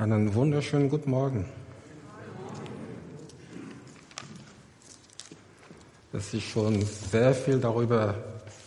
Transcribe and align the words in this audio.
Einen 0.00 0.34
wunderschönen 0.34 0.88
guten 0.88 1.10
Morgen. 1.10 1.44
Es 6.14 6.32
ist 6.32 6.44
schon 6.44 6.80
sehr 6.80 7.34
viel 7.34 7.58
darüber 7.58 8.14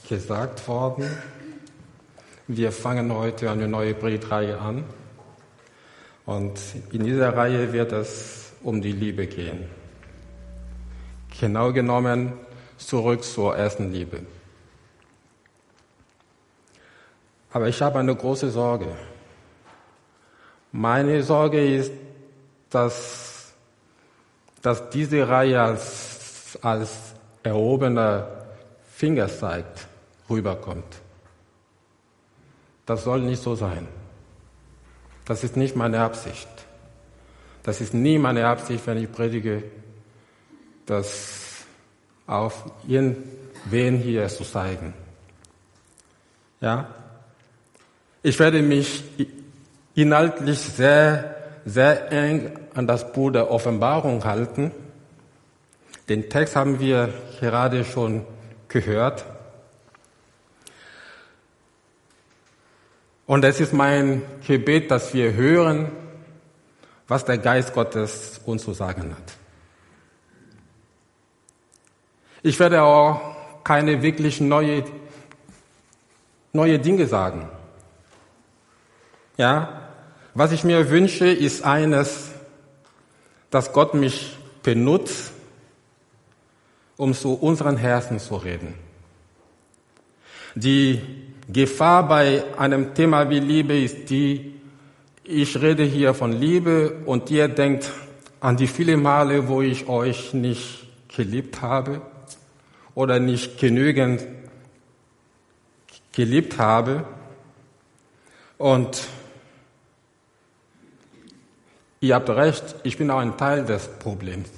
gesagt 0.08 0.68
worden. 0.68 1.10
Wir 2.48 2.72
fangen 2.72 3.12
heute 3.12 3.50
eine 3.50 3.68
neue 3.68 3.96
Predigtreihe 3.96 4.60
an. 4.60 4.84
Und 6.28 6.60
in 6.92 7.04
dieser 7.04 7.36
Reihe 7.36 7.74
wird 7.74 7.94
es 7.94 8.52
um 8.62 8.80
die 8.80 8.92
Liebe 8.92 9.26
gehen. 9.26 9.66
Genau 11.40 11.74
genommen 11.74 12.34
zurück 12.78 13.24
zur 13.24 13.58
ersten 13.58 13.92
Liebe. 13.92 14.20
Aber 17.52 17.70
ich 17.70 17.82
habe 17.82 17.98
eine 17.98 18.16
große 18.16 18.52
Sorge. 18.52 18.96
Meine 20.76 21.22
Sorge 21.22 21.64
ist, 21.64 21.92
dass, 22.72 23.54
dass 24.64 24.90
diese 24.90 25.30
Reihe 25.30 25.62
als, 25.62 26.58
als 26.64 27.14
erhobener 27.44 28.28
Fingerzeig 28.92 29.66
rüberkommt. 30.28 31.00
Das 32.88 33.04
soll 33.04 33.22
nicht 33.22 33.44
so 33.44 33.54
sein. 33.54 33.88
Das 35.26 35.44
ist 35.44 35.56
nicht 35.58 35.76
meine 35.76 36.00
Absicht. 36.00 36.50
Das 37.62 37.80
ist 37.80 37.94
nie 37.94 38.18
meine 38.18 38.48
Absicht, 38.48 38.86
wenn 38.88 38.98
ich 38.98 39.12
predige, 39.12 39.64
das 40.88 41.66
auf 42.26 42.66
irgendwen 42.88 43.98
hier 44.00 44.28
zu 44.28 44.44
zeigen. 44.44 44.96
Ja? 46.62 46.88
Ich 48.24 48.40
werde 48.40 48.64
mich 48.64 49.04
inhaltlich 49.96 50.60
sehr, 50.60 51.36
sehr 51.66 52.12
eng 52.12 52.60
an 52.74 52.88
das 52.88 53.12
Buch 53.12 53.32
der 53.32 53.52
Offenbarung 53.52 54.24
halten. 54.24 54.72
Den 56.10 56.30
Text 56.30 56.56
haben 56.56 56.80
wir 56.80 57.14
gerade 57.40 57.86
schon 57.86 58.26
gehört. 58.68 59.26
Und 63.26 63.46
es 63.46 63.60
ist 63.62 63.74
mein 63.74 64.22
Gebet, 64.46 64.92
dass 64.92 65.14
wir 65.14 65.34
hören, 65.34 65.92
was 67.08 67.24
der 67.26 67.38
Geist 67.38 67.74
Gottes 67.74 68.42
uns 68.46 68.64
zu 68.64 68.74
sagen 68.74 69.16
hat. 69.16 69.34
Ich 72.42 72.60
werde 72.60 72.84
auch 72.84 73.22
keine 73.64 74.02
wirklich 74.02 74.42
neue, 74.42 74.84
neue 76.52 76.80
Dinge 76.80 77.08
sagen. 77.08 77.48
Ja, 79.38 79.83
was 80.34 80.52
ich 80.52 80.64
mir 80.64 80.90
wünsche, 80.90 81.28
ist 81.28 81.64
eines, 81.64 82.32
dass 83.50 83.72
Gott 83.72 83.94
mich 83.94 84.38
benutzt, 84.64 85.32
um 86.98 87.14
zu 87.14 87.34
unseren 87.34 87.78
Herzen 87.78 88.20
zu 88.20 88.36
reden. 88.36 88.74
Die 90.56 91.02
Gefahr 91.50 92.08
bei 92.08 92.44
einem 92.58 92.94
Thema 92.94 93.30
wie 93.30 93.40
Liebe 93.40 93.80
ist 93.80 94.10
die, 94.10 94.54
ich 95.24 95.62
rede 95.62 95.84
hier 95.84 96.14
von 96.14 96.32
Liebe 96.32 97.02
und 97.06 97.30
ihr 97.32 97.48
denkt 97.48 97.92
an 98.40 98.58
die 98.58 98.68
vielen 98.68 99.02
Male, 99.02 99.48
wo 99.48 99.62
ich 99.62 99.88
euch 99.88 100.34
nicht 100.34 100.88
geliebt 101.16 101.62
habe 101.62 102.02
oder 102.96 103.20
nicht 103.20 103.60
genügend 103.60 104.24
geliebt 106.12 106.58
habe. 106.58 107.06
Und 108.58 109.08
Ihr 112.04 112.16
habt 112.16 112.30
recht, 112.30 112.76
ich 112.84 112.98
bin 112.98 113.10
auch 113.10 113.20
ein 113.20 113.38
Teil 113.38 113.64
des 113.64 113.88
Problems. 113.88 114.50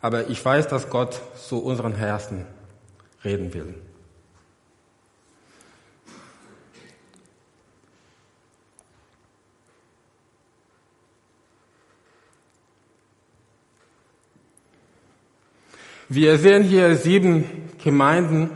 Aber 0.00 0.30
ich 0.30 0.42
weiß, 0.42 0.66
dass 0.68 0.88
Gott 0.88 1.20
zu 1.36 1.62
unseren 1.62 1.94
Herzen 1.94 2.46
reden 3.22 3.52
will. 3.52 3.74
Wir 16.08 16.38
sehen 16.38 16.62
hier 16.62 16.96
sieben 16.96 17.68
Gemeinden, 17.84 18.48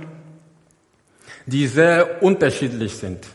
die 1.44 1.66
sehr 1.66 2.22
unterschiedlich 2.22 2.96
sind. 2.96 3.26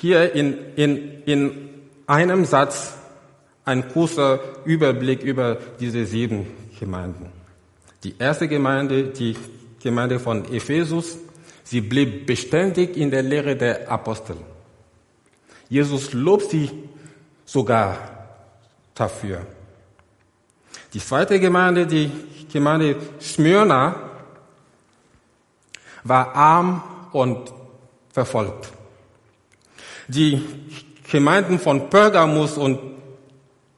Hier 0.00 0.32
in, 0.32 0.56
in, 0.76 1.22
in 1.24 1.68
einem 2.06 2.44
Satz 2.44 2.94
ein 3.64 3.88
kurzer 3.88 4.38
Überblick 4.64 5.22
über 5.22 5.58
diese 5.80 6.06
sieben 6.06 6.46
Gemeinden. 6.78 7.32
Die 8.04 8.14
erste 8.16 8.46
Gemeinde, 8.46 9.04
die 9.04 9.36
Gemeinde 9.82 10.20
von 10.20 10.44
Ephesus, 10.52 11.18
sie 11.64 11.80
blieb 11.80 12.26
beständig 12.26 12.96
in 12.96 13.10
der 13.10 13.22
Lehre 13.22 13.56
der 13.56 13.90
Apostel. 13.90 14.36
Jesus 15.68 16.12
lobt 16.12 16.50
sie 16.50 16.70
sogar 17.44 17.98
dafür. 18.94 19.44
Die 20.94 21.00
zweite 21.00 21.40
Gemeinde, 21.40 21.86
die 21.88 22.10
Gemeinde 22.52 22.96
Smyrna, 23.20 23.96
war 26.04 26.34
arm 26.34 26.82
und 27.12 27.52
verfolgt. 28.12 28.77
Die 30.08 30.42
Gemeinden 31.10 31.58
von 31.58 31.90
Pergamus 31.90 32.56
und 32.56 32.78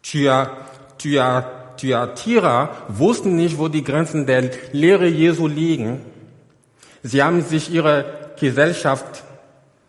Thyatira 0.03 1.49
wussten 2.89 3.35
nicht, 3.37 3.59
wo 3.59 3.67
die 3.67 3.83
Grenzen 3.83 4.27
der 4.27 4.51
Lehre 4.71 5.09
Jesu 5.09 5.49
liegen. 5.49 6.01
Sie 7.03 7.21
haben 7.23 7.43
sich 7.43 7.73
ihrer 7.73 8.05
Gesellschaft 8.39 9.25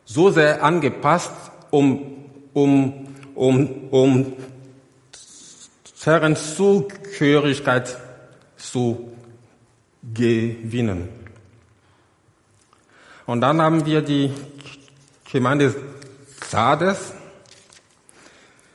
so 0.06 0.32
sehr 0.32 0.64
angepasst, 0.64 1.32
um, 1.70 2.26
um, 2.54 3.08
um, 3.36 3.90
um 3.92 4.34
deren 6.04 6.36
Zugehörigkeit 6.36 7.98
zu 8.58 9.12
gewinnen. 10.14 11.08
Und 13.28 13.42
dann 13.42 13.62
haben 13.62 13.86
wir 13.86 14.02
die 14.02 14.32
Gemeinde 15.32 15.76
Sardes, 16.52 17.14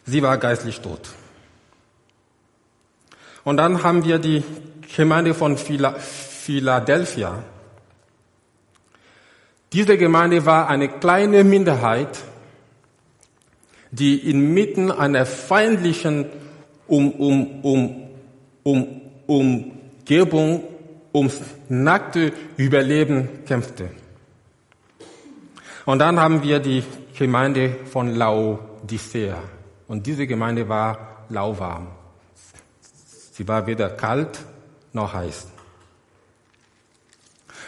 sie 0.07 0.23
war 0.23 0.39
geistlich 0.39 0.81
tot. 0.81 1.11
Und 3.45 3.59
dann 3.59 3.83
haben 3.83 4.03
wir 4.07 4.19
die 4.19 4.43
Gemeinde 4.97 5.35
von 5.35 5.59
Philadelphia. 5.59 7.43
Diese 9.75 9.99
Gemeinde 9.99 10.47
war 10.47 10.71
eine 10.71 10.89
kleine 10.89 11.45
Minderheit, 11.45 12.19
die 13.91 14.31
inmitten 14.31 14.91
einer 14.91 15.27
feindlichen 15.27 16.25
um, 16.87 17.11
um, 17.13 17.61
um, 17.63 18.11
um, 18.63 19.03
Umgebung 19.27 20.63
ums 21.13 21.43
nackte 21.69 22.33
Überleben 22.57 23.45
kämpfte. 23.45 23.91
Und 25.87 26.01
dann 26.01 26.21
haben 26.21 26.43
wir 26.43 26.59
die 26.59 26.83
Gemeinde 27.17 27.77
von 27.87 28.15
Laodicea. 28.15 29.39
Und 29.87 30.07
diese 30.07 30.27
Gemeinde 30.27 30.69
war 30.69 31.25
lauwarm. 31.29 31.87
Sie 33.33 33.47
war 33.47 33.67
weder 33.67 33.91
kalt 33.91 34.41
noch 34.93 35.15
heiß. 35.15 35.47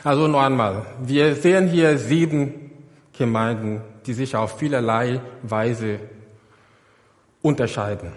Also 0.03 0.27
noch 0.27 0.43
einmal, 0.43 0.85
wir 1.01 1.37
sehen 1.37 1.69
hier 1.69 1.97
sieben 1.97 2.71
Gemeinden, 3.17 3.83
die 4.07 4.15
sich 4.15 4.35
auf 4.35 4.59
vielerlei 4.59 5.21
Weise 5.43 6.01
unterscheiden. 7.43 8.13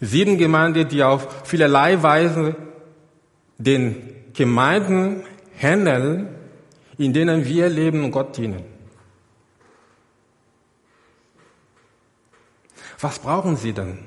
Sieben 0.00 0.36
Gemeinden, 0.36 0.88
die 0.88 1.02
auf 1.02 1.46
vielerlei 1.46 2.02
Weise 2.02 2.56
den 3.58 4.14
Gemeinden 4.32 5.22
handeln, 5.60 6.28
in 6.98 7.12
denen 7.12 7.44
wir 7.44 7.68
leben 7.68 8.04
und 8.04 8.10
Gott 8.10 8.36
dienen. 8.36 8.64
Was 13.00 13.18
brauchen 13.18 13.56
sie 13.56 13.72
denn? 13.72 13.98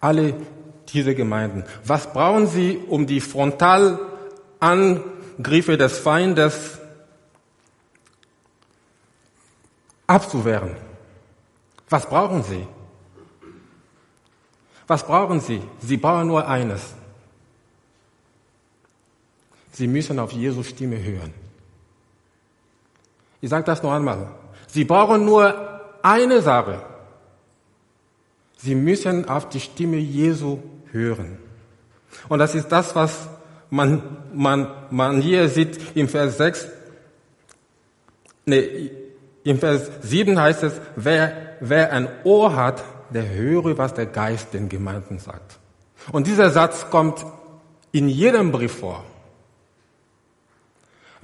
Alle 0.00 0.34
diese 0.88 1.14
Gemeinden. 1.14 1.64
Was 1.84 2.12
brauchen 2.12 2.46
sie, 2.46 2.78
um 2.88 3.06
die 3.06 3.20
Frontalangriffe 3.20 5.76
des 5.76 5.98
Feindes 5.98 6.78
abzuwehren? 10.06 10.76
Was 11.88 12.06
brauchen 12.06 12.42
sie? 12.42 12.66
Was 14.86 15.04
brauchen 15.04 15.40
sie? 15.40 15.62
Sie 15.80 15.96
brauchen 15.96 16.28
nur 16.28 16.48
eines. 16.48 16.94
Sie 19.76 19.86
müssen 19.86 20.18
auf 20.18 20.32
Jesus 20.32 20.70
Stimme 20.70 20.96
hören. 20.96 21.34
Ich 23.42 23.50
sage 23.50 23.64
das 23.64 23.82
noch 23.82 23.92
einmal. 23.92 24.28
Sie 24.68 24.86
brauchen 24.86 25.26
nur 25.26 25.82
eine 26.00 26.40
Sache. 26.40 26.80
Sie 28.56 28.74
müssen 28.74 29.28
auf 29.28 29.50
die 29.50 29.60
Stimme 29.60 29.98
Jesu 29.98 30.60
hören. 30.92 31.36
Und 32.30 32.38
das 32.38 32.54
ist 32.54 32.68
das, 32.68 32.96
was 32.96 33.28
man, 33.68 34.02
man, 34.32 34.72
man 34.90 35.20
hier 35.20 35.50
sieht 35.50 35.94
im 35.94 36.08
Vers 36.08 36.38
6. 36.38 36.68
Nee, 38.46 38.90
im 39.44 39.58
Vers 39.58 39.90
7 40.00 40.40
heißt 40.40 40.62
es, 40.62 40.80
wer, 40.96 41.58
wer 41.60 41.92
ein 41.92 42.08
Ohr 42.24 42.56
hat, 42.56 42.82
der 43.10 43.28
höre, 43.28 43.76
was 43.76 43.92
der 43.92 44.06
Geist 44.06 44.54
den 44.54 44.70
Gemeinden 44.70 45.18
sagt. 45.18 45.58
Und 46.12 46.26
dieser 46.26 46.48
Satz 46.48 46.88
kommt 46.88 47.26
in 47.92 48.08
jedem 48.08 48.52
Brief 48.52 48.72
vor. 48.72 49.04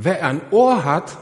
Wer 0.05 0.25
ein 0.27 0.41
Ohr 0.51 0.85
hat, 0.85 1.17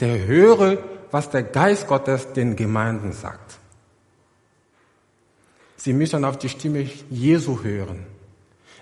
der 0.00 0.26
höre, 0.26 0.78
was 1.12 1.30
der 1.30 1.44
Geist 1.44 1.86
Gottes 1.86 2.32
den 2.32 2.56
Gemeinden 2.56 3.12
sagt. 3.12 3.58
Sie 5.76 5.92
müssen 5.92 6.24
auf 6.24 6.36
die 6.36 6.48
Stimme 6.48 6.90
Jesu 7.08 7.62
hören. 7.62 8.04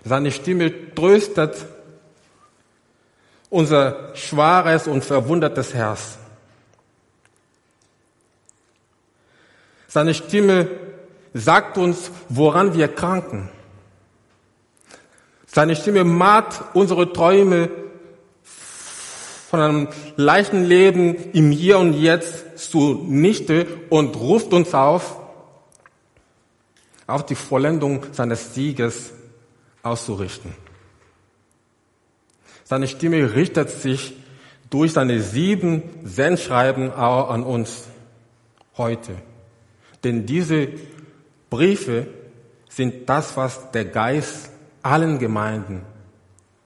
Seine 0.03 0.31
Stimme 0.31 0.95
tröstet 0.95 1.67
unser 3.51 4.17
schwaches 4.17 4.87
und 4.89 5.05
verwundertes 5.05 5.75
Herz. 5.75 6.17
Seine 9.87 10.15
Stimme 10.15 10.71
sagt 11.35 11.77
uns, 11.77 12.11
woran 12.31 12.73
wir 12.73 12.89
kranken. 12.89 13.51
Seine 15.47 15.77
Stimme 15.77 16.03
mahnt 16.05 16.63
unsere 16.73 17.13
Träume 17.13 17.84
von 19.55 19.63
einem 19.63 19.89
leichten 20.17 20.65
Leben 20.65 21.15
im 21.33 21.53
Hier 21.53 21.79
und 21.79 21.93
Jetzt 21.93 22.59
zunichte 22.59 23.69
und 23.89 24.17
ruft 24.17 24.53
uns 24.53 24.75
auf, 24.75 25.17
auf 27.07 27.25
die 27.25 27.37
Vollendung 27.37 28.05
seines 28.11 28.53
Sieges 28.53 29.13
auszurichten. 29.85 30.57
Seine 32.65 32.89
Stimme 32.89 33.33
richtet 33.37 33.71
sich 33.71 34.15
durch 34.71 34.93
seine 34.93 35.21
sieben 35.21 35.85
Sendschreiben 36.03 36.93
auch 36.93 37.31
an 37.31 37.45
uns 37.45 37.85
heute. 38.77 39.13
Denn 40.03 40.27
diese 40.27 40.67
Briefe 41.49 42.09
sind 42.69 43.09
das, 43.09 43.37
was 43.37 43.71
der 43.71 43.85
Geist 43.85 44.51
allen 44.83 45.21
Gemeinden 45.21 45.83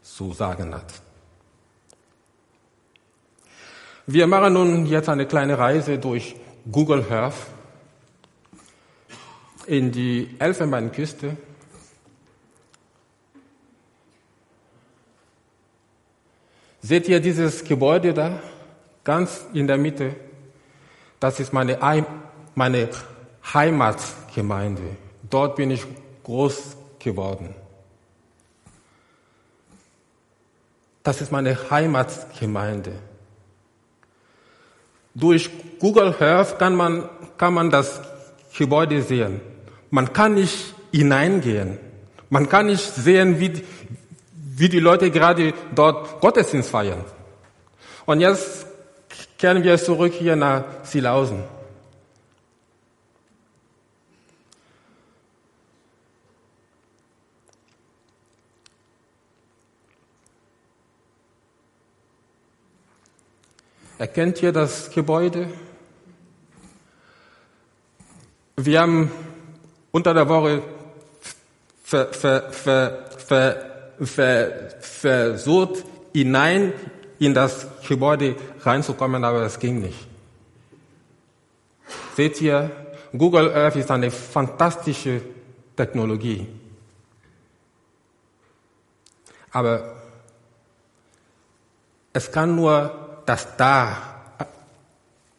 zu 0.00 0.32
sagen 0.32 0.74
hat. 0.74 1.02
Wir 4.10 4.26
machen 4.26 4.54
nun 4.54 4.86
jetzt 4.86 5.10
eine 5.10 5.26
kleine 5.26 5.58
Reise 5.58 5.98
durch 5.98 6.34
Google 6.72 7.04
Earth 7.10 7.34
in 9.66 9.92
die 9.92 10.34
Elfenbeinküste. 10.38 11.36
Seht 16.80 17.06
ihr 17.06 17.20
dieses 17.20 17.62
Gebäude 17.62 18.14
da? 18.14 18.40
Ganz 19.04 19.44
in 19.52 19.66
der 19.66 19.76
Mitte. 19.76 20.16
Das 21.20 21.38
ist 21.38 21.52
meine, 21.52 21.78
meine 22.54 22.88
Heimatgemeinde. 23.52 24.96
Dort 25.28 25.56
bin 25.56 25.70
ich 25.70 25.84
groß 26.24 26.78
geworden. 26.98 27.54
Das 31.02 31.20
ist 31.20 31.30
meine 31.30 31.70
Heimatgemeinde. 31.70 33.07
Durch 35.14 35.50
Google 35.78 36.14
Earth 36.20 36.58
kann 36.58 36.74
man, 36.74 37.08
kann 37.36 37.54
man 37.54 37.70
das 37.70 38.00
Gebäude 38.56 39.02
sehen. 39.02 39.40
Man 39.90 40.12
kann 40.12 40.34
nicht 40.34 40.74
hineingehen. 40.92 41.78
Man 42.30 42.48
kann 42.48 42.66
nicht 42.66 42.94
sehen, 42.94 43.40
wie, 43.40 43.64
wie 44.32 44.68
die 44.68 44.80
Leute 44.80 45.10
gerade 45.10 45.54
dort 45.74 46.20
Gottesdienst 46.20 46.70
feiern. 46.70 47.04
Und 48.06 48.20
jetzt 48.20 48.66
kehren 49.38 49.62
wir 49.62 49.78
zurück 49.78 50.12
hier 50.12 50.36
nach 50.36 50.64
Silausen. 50.82 51.44
Erkennt 63.98 64.40
ihr 64.42 64.52
das 64.52 64.90
Gebäude? 64.90 65.48
Wir 68.54 68.80
haben 68.80 69.10
unter 69.90 70.14
der 70.14 70.28
Woche 70.28 70.62
ver, 71.82 72.12
ver, 72.12 72.52
ver, 72.52 73.08
versucht, 74.80 75.84
hinein 76.12 76.72
in 77.18 77.34
das 77.34 77.66
Gebäude 77.88 78.36
reinzukommen, 78.60 79.24
aber 79.24 79.42
es 79.42 79.58
ging 79.58 79.80
nicht. 79.80 80.06
Seht 82.16 82.40
ihr, 82.40 82.70
Google 83.16 83.52
Earth 83.52 83.74
ist 83.74 83.90
eine 83.90 84.12
fantastische 84.12 85.22
Technologie. 85.76 86.46
Aber 89.50 89.96
es 92.12 92.30
kann 92.30 92.54
nur 92.54 93.07
das 93.28 93.56
Da 93.56 93.96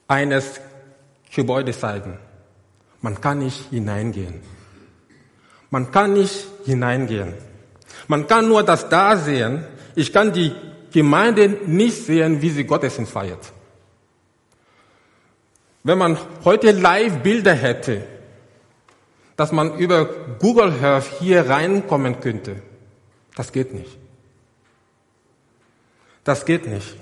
eines 0.07 0.59
Gebäudes 1.33 1.80
zeigen. 1.80 2.19
Man 3.01 3.19
kann 3.19 3.39
nicht 3.39 3.69
hineingehen. 3.69 4.41
Man 5.71 5.91
kann 5.91 6.13
nicht 6.13 6.45
hineingehen. 6.65 7.33
Man 8.07 8.27
kann 8.27 8.47
nur 8.47 8.63
das 8.63 8.89
Da 8.89 9.18
sehen. 9.18 9.65
Ich 9.95 10.13
kann 10.13 10.33
die 10.33 10.53
Gemeinde 10.91 11.50
nicht 11.50 12.06
sehen, 12.06 12.41
wie 12.41 12.50
sie 12.50 12.63
Gottesdienst 12.63 13.12
feiert. 13.12 13.51
Wenn 15.83 15.97
man 15.97 16.18
heute 16.44 16.71
Live-Bilder 16.71 17.53
hätte, 17.53 18.06
dass 19.36 19.51
man 19.51 19.77
über 19.77 20.06
Google 20.39 20.74
Earth 20.83 21.09
hier 21.19 21.50
reinkommen 21.50 22.19
könnte, 22.19 22.62
das 23.36 23.51
geht 23.51 23.74
nicht. 23.74 23.97
Das 26.24 26.45
geht 26.45 26.68
nicht. 26.68 26.97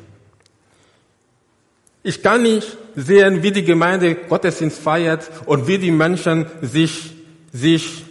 Ich 2.07 2.23
kann 2.23 2.41
nicht 2.43 2.77
sehen, 2.95 3.43
wie 3.43 3.51
die 3.51 3.65
Gemeinde 3.65 4.15
Gottesdienst 4.15 4.79
feiert 4.79 5.29
und 5.45 5.67
wie 5.67 5.77
die 5.77 5.91
Menschen 5.91 6.45
sich, 6.61 7.13
sich, 7.51 8.05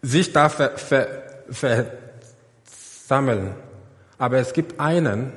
sich 0.00 0.32
da 0.32 0.50
versammeln. 1.50 1.94
Aber 4.16 4.38
es 4.38 4.54
gibt 4.54 4.80
einen, 4.80 5.34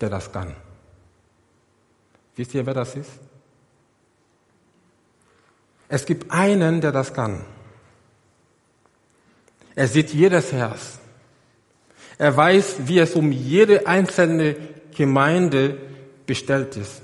der 0.00 0.08
das 0.08 0.32
kann. 0.32 0.56
Wisst 2.36 2.54
ihr, 2.54 2.64
wer 2.64 2.72
das 2.72 2.96
ist? 2.96 3.10
Es 5.90 6.06
gibt 6.06 6.32
einen, 6.32 6.80
der 6.80 6.92
das 6.92 7.12
kann. 7.12 7.44
Er 9.74 9.88
sieht 9.88 10.14
jedes 10.14 10.54
Herz. 10.54 11.00
Er 12.16 12.34
weiß, 12.34 12.86
wie 12.86 12.98
es 12.98 13.14
um 13.14 13.30
jede 13.30 13.86
einzelne 13.86 14.71
Gemeinde 14.94 15.78
bestellt 16.26 16.76
ist. 16.76 17.02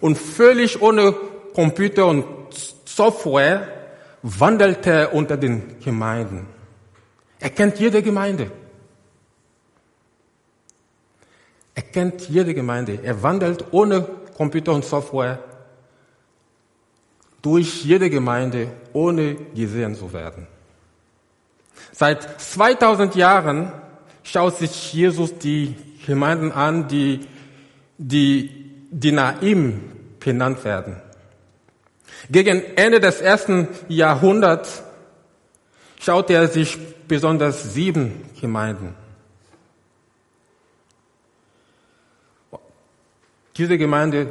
Und 0.00 0.18
völlig 0.18 0.80
ohne 0.82 1.14
Computer 1.54 2.06
und 2.06 2.24
Software 2.84 3.68
wandelt 4.22 4.86
er 4.86 5.14
unter 5.14 5.36
den 5.36 5.78
Gemeinden. 5.80 6.46
Er 7.38 7.50
kennt 7.50 7.78
jede 7.78 8.02
Gemeinde. 8.02 8.50
Er 11.74 11.82
kennt 11.82 12.28
jede 12.28 12.54
Gemeinde. 12.54 12.98
Er 13.02 13.22
wandelt 13.22 13.64
ohne 13.70 14.06
Computer 14.36 14.72
und 14.72 14.84
Software 14.84 15.38
durch 17.42 17.84
jede 17.84 18.10
Gemeinde, 18.10 18.72
ohne 18.92 19.36
gesehen 19.54 19.94
zu 19.94 20.12
werden. 20.12 20.46
Seit 21.92 22.40
2000 22.40 23.14
Jahren 23.14 23.72
schaut 24.22 24.58
sich 24.58 24.92
Jesus 24.92 25.38
die 25.38 25.76
Gemeinden 26.06 26.52
an, 26.52 26.86
die, 26.88 27.26
die, 27.98 28.50
die 28.90 29.12
nach 29.12 29.42
ihm 29.42 29.82
benannt 30.20 30.64
werden. 30.64 30.96
Gegen 32.30 32.62
Ende 32.76 33.00
des 33.00 33.20
ersten 33.20 33.68
Jahrhunderts 33.88 34.82
schaut 36.00 36.30
er 36.30 36.48
sich 36.48 36.78
besonders 37.08 37.74
sieben 37.74 38.24
Gemeinden. 38.40 38.94
Diese 43.56 43.78
Gemeinden 43.78 44.28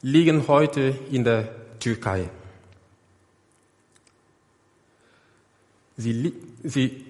liegen 0.00 0.48
heute 0.48 0.98
in 1.10 1.22
der 1.22 1.48
Türkei. 1.78 2.28
Sie, 5.96 6.32
sie, 6.64 7.04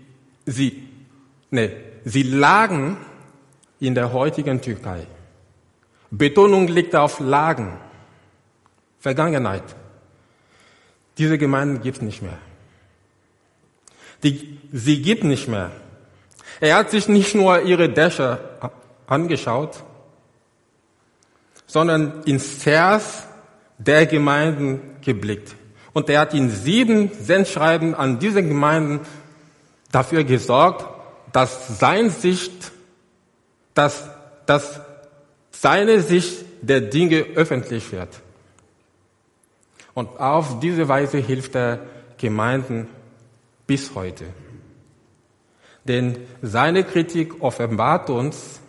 sie, 0.45 0.89
nee, 1.51 1.71
sie 2.05 2.25
lagen 2.25 2.99
in 3.83 3.97
der 3.97 4.13
heutigen 4.13 4.61
Türkei. 4.61 5.09
Betonung 6.09 6.69
liegt 6.69 6.95
auf 6.95 7.19
Lagen, 7.19 7.73
Vergangenheit. 9.01 9.65
Diese 11.19 11.37
Gemeinden 11.37 11.83
gibt 11.83 11.97
es 11.97 12.03
nicht 12.03 12.23
mehr. 12.23 12.39
Die, 14.23 14.61
sie 14.73 15.03
gibt 15.03 15.25
nicht 15.25 15.49
mehr. 15.49 15.73
Er 16.61 16.77
hat 16.77 16.93
sich 16.93 17.09
nicht 17.09 17.35
nur 17.35 17.63
ihre 17.63 17.89
Dächer 17.89 18.71
angeschaut, 19.09 19.83
sondern 21.67 22.23
ins 22.23 22.65
Herz 22.65 23.27
der 23.79 24.07
Gemeinden 24.07 24.81
geblickt. 25.01 25.57
Und 25.93 26.09
er 26.09 26.21
hat 26.21 26.35
in 26.35 26.51
sieben 26.51 27.11
Sendschreiben 27.21 27.97
an 27.97 28.21
diese 28.21 28.45
Gemeinden 28.45 29.01
dafür 29.91 30.23
gesorgt, 30.23 30.87
dass 31.33 31.81
sein 31.81 32.11
Sicht, 32.11 32.71
dass, 33.75 34.09
dass 34.47 34.81
seine 35.51 36.01
Sicht 36.01 36.45
der 36.63 36.81
Dinge 36.81 37.27
öffentlich 37.35 37.93
wird. 37.93 38.21
Und 39.95 40.21
auf 40.21 40.61
diese 40.61 40.89
Weise 40.89 41.19
hilft 41.19 41.55
er 41.55 41.81
Gemeinden 42.17 42.89
bis 43.67 43.95
heute. 43.95 44.27
Denn 45.85 46.19
seine 46.41 46.85
Kritik 46.85 47.43
offenbart 47.43 48.09
uns 48.09 48.61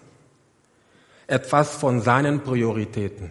etwas 1.27 1.75
von 1.75 2.01
seinen 2.01 2.41
Prioritäten. 2.41 3.29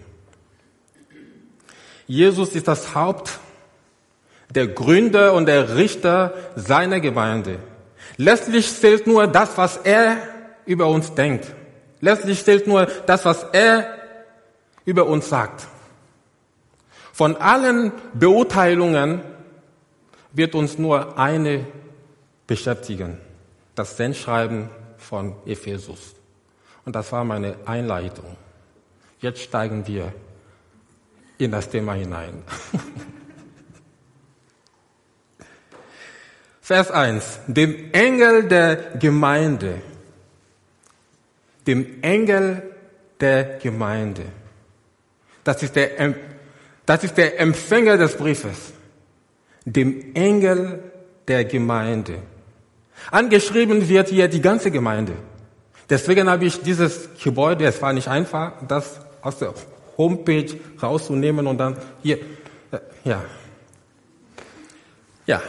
Jesus 2.07 2.55
ist 2.55 2.69
das 2.69 2.95
Haupt, 2.95 3.39
der 4.51 4.69
Gründer 4.69 5.33
und 5.33 5.47
der 5.47 5.77
Richter 5.77 6.35
seiner 6.57 7.01
Gemeinde. 7.01 7.59
Letztlich 8.17 8.73
zählt 8.73 9.07
nur 9.07 9.27
das, 9.27 9.57
was 9.57 9.79
er 9.79 10.19
über 10.67 10.89
uns 10.89 11.15
denkt. 11.15 11.47
Letztlich 12.03 12.45
zählt 12.45 12.67
nur 12.67 12.87
das, 13.07 13.25
was 13.25 13.45
er 13.53 13.87
über 14.85 15.07
uns 15.07 15.29
sagt. 15.29 15.69
Von 17.13 17.37
allen 17.37 17.93
Beurteilungen 18.13 19.23
wird 20.33 20.57
uns 20.57 20.79
nur 20.79 21.17
eine 21.17 21.65
beschäftigen. 22.49 23.19
Das 23.77 23.97
Sendschreiben 23.97 24.69
von 24.99 25.37
Ephesus. 25.47 26.17
Und 26.85 26.97
das 26.97 27.13
war 27.13 27.23
meine 27.25 27.55
Einleitung. 27.67 28.37
Jetzt 29.21 29.41
steigen 29.41 29.87
wir 29.87 30.13
in 31.39 31.53
das 31.53 31.69
Thema 31.69 31.95
hinein. 31.95 32.43
Vers 36.61 36.91
1. 36.91 37.39
Dem 37.47 37.93
Engel 37.93 38.49
der 38.49 38.75
Gemeinde. 38.99 39.83
Dem 41.67 42.03
Engel 42.03 42.63
der 43.21 43.59
Gemeinde. 43.59 44.25
Das 45.45 45.63
ist 45.63 45.77
der, 45.77 46.15
das 46.87 47.05
ist 47.05 47.17
der 47.17 47.39
Empfänger 47.41 47.97
des 47.97 48.17
Briefes. 48.17 48.73
Dem 49.65 50.15
Engel 50.15 50.83
der 51.29 51.45
Gemeinde. 51.45 52.19
Angeschrieben 53.11 53.89
wird 53.89 54.09
hier 54.09 54.29
die 54.29 54.41
ganze 54.41 54.71
Gemeinde. 54.71 55.15
Deswegen 55.89 56.29
habe 56.29 56.45
ich 56.45 56.61
dieses 56.63 57.09
Gebäude, 57.23 57.67
es 57.67 57.81
war 57.83 57.93
nicht 57.93 58.09
einfach, 58.09 58.53
das 58.67 59.01
aus 59.21 59.39
der 59.39 59.55
Homepage 59.99 60.59
rauszunehmen 60.83 61.47
und 61.47 61.59
dann 61.59 61.77
hier, 62.03 62.19
äh, 62.71 62.79
ja. 63.05 63.25
Ja. 65.27 65.43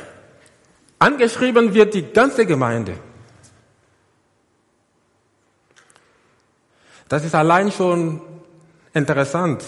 Angeschrieben 0.99 1.73
wird 1.73 1.93
die 1.93 2.03
ganze 2.03 2.45
Gemeinde. 2.45 2.93
Das 7.13 7.23
ist 7.23 7.35
allein 7.35 7.71
schon 7.71 8.21
interessant. 8.91 9.63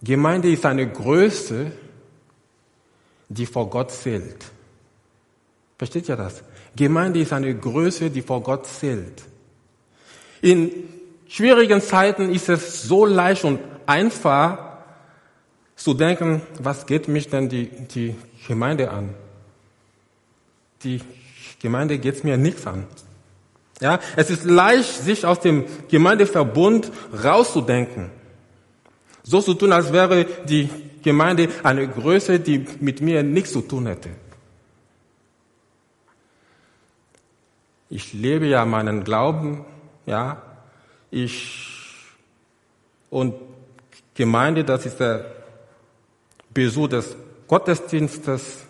Gemeinde 0.00 0.52
ist 0.52 0.64
eine 0.64 0.88
Größe, 0.88 1.72
die 3.28 3.44
vor 3.44 3.68
Gott 3.70 3.90
zählt. 3.90 4.36
Versteht 5.78 6.08
ihr 6.08 6.14
das? 6.14 6.44
Gemeinde 6.76 7.18
ist 7.18 7.32
eine 7.32 7.52
Größe, 7.52 8.08
die 8.08 8.22
vor 8.22 8.40
Gott 8.44 8.68
zählt. 8.68 9.24
In 10.42 10.70
schwierigen 11.26 11.80
Zeiten 11.80 12.32
ist 12.32 12.48
es 12.48 12.84
so 12.84 13.04
leicht 13.04 13.42
und 13.42 13.58
einfach 13.86 14.76
zu 15.74 15.94
denken, 15.94 16.40
was 16.60 16.86
geht 16.86 17.08
mich 17.08 17.28
denn 17.28 17.48
die, 17.48 17.66
die 17.66 18.14
Gemeinde 18.46 18.92
an? 18.92 19.12
Die 20.84 21.00
Gemeinde 21.60 21.98
geht 21.98 22.22
mir 22.22 22.36
nichts 22.36 22.64
an. 22.64 22.86
Ja, 23.80 23.98
es 24.16 24.30
ist 24.30 24.44
leicht, 24.44 25.02
sich 25.02 25.26
aus 25.26 25.40
dem 25.40 25.64
Gemeindeverbund 25.88 26.90
rauszudenken. 27.24 28.10
So 29.22 29.40
zu 29.40 29.54
tun, 29.54 29.72
als 29.72 29.92
wäre 29.92 30.26
die 30.48 30.68
Gemeinde 31.02 31.48
eine 31.62 31.88
Größe, 31.88 32.40
die 32.40 32.66
mit 32.80 33.00
mir 33.00 33.22
nichts 33.22 33.52
zu 33.52 33.62
tun 33.62 33.86
hätte. 33.86 34.10
Ich 37.90 38.12
lebe 38.12 38.46
ja 38.46 38.64
meinen 38.64 39.04
Glauben, 39.04 39.64
ja. 40.06 40.42
Ich, 41.10 41.68
und 43.10 43.34
Gemeinde, 44.14 44.64
das 44.64 44.86
ist 44.86 45.00
der 45.00 45.26
Besuch 46.52 46.88
des 46.88 47.16
Gottesdienstes 47.46 48.64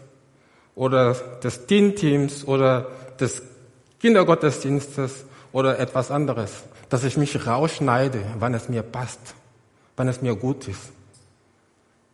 oder 0.75 1.15
des 1.43 1.67
Teamteams 1.67 2.47
oder 2.47 2.89
des 3.21 3.43
Kindergottesdienstes 4.05 5.25
oder 5.51 5.79
etwas 5.79 6.11
anderes, 6.11 6.65
dass 6.91 7.05
ich 7.05 7.17
mich 7.17 7.47
rausschneide, 7.47 8.23
wann 8.39 8.53
es 8.53 8.69
mir 8.69 8.83
passt, 8.83 9.35
wann 9.97 10.09
es 10.09 10.21
mir 10.21 10.37
gut 10.37 10.69
ist. 10.69 10.93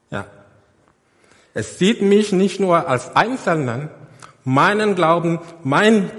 Ja. 0.09 0.27
Es 1.53 1.81
sieht 1.81 2.01
mich 2.01 2.31
nicht 2.31 2.61
nur 2.61 2.87
als 2.87 3.17
Einzelnen, 3.17 3.89
meinen 4.45 4.95
Glauben, 4.95 5.41
mein 5.65 6.13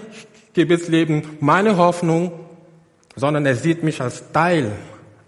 Gebetsleben 0.51 1.37
meine 1.39 1.77
Hoffnung, 1.77 2.33
sondern 3.15 3.45
er 3.45 3.55
sieht 3.55 3.81
mich 3.81 4.01
als 4.01 4.29
Teil 4.33 4.73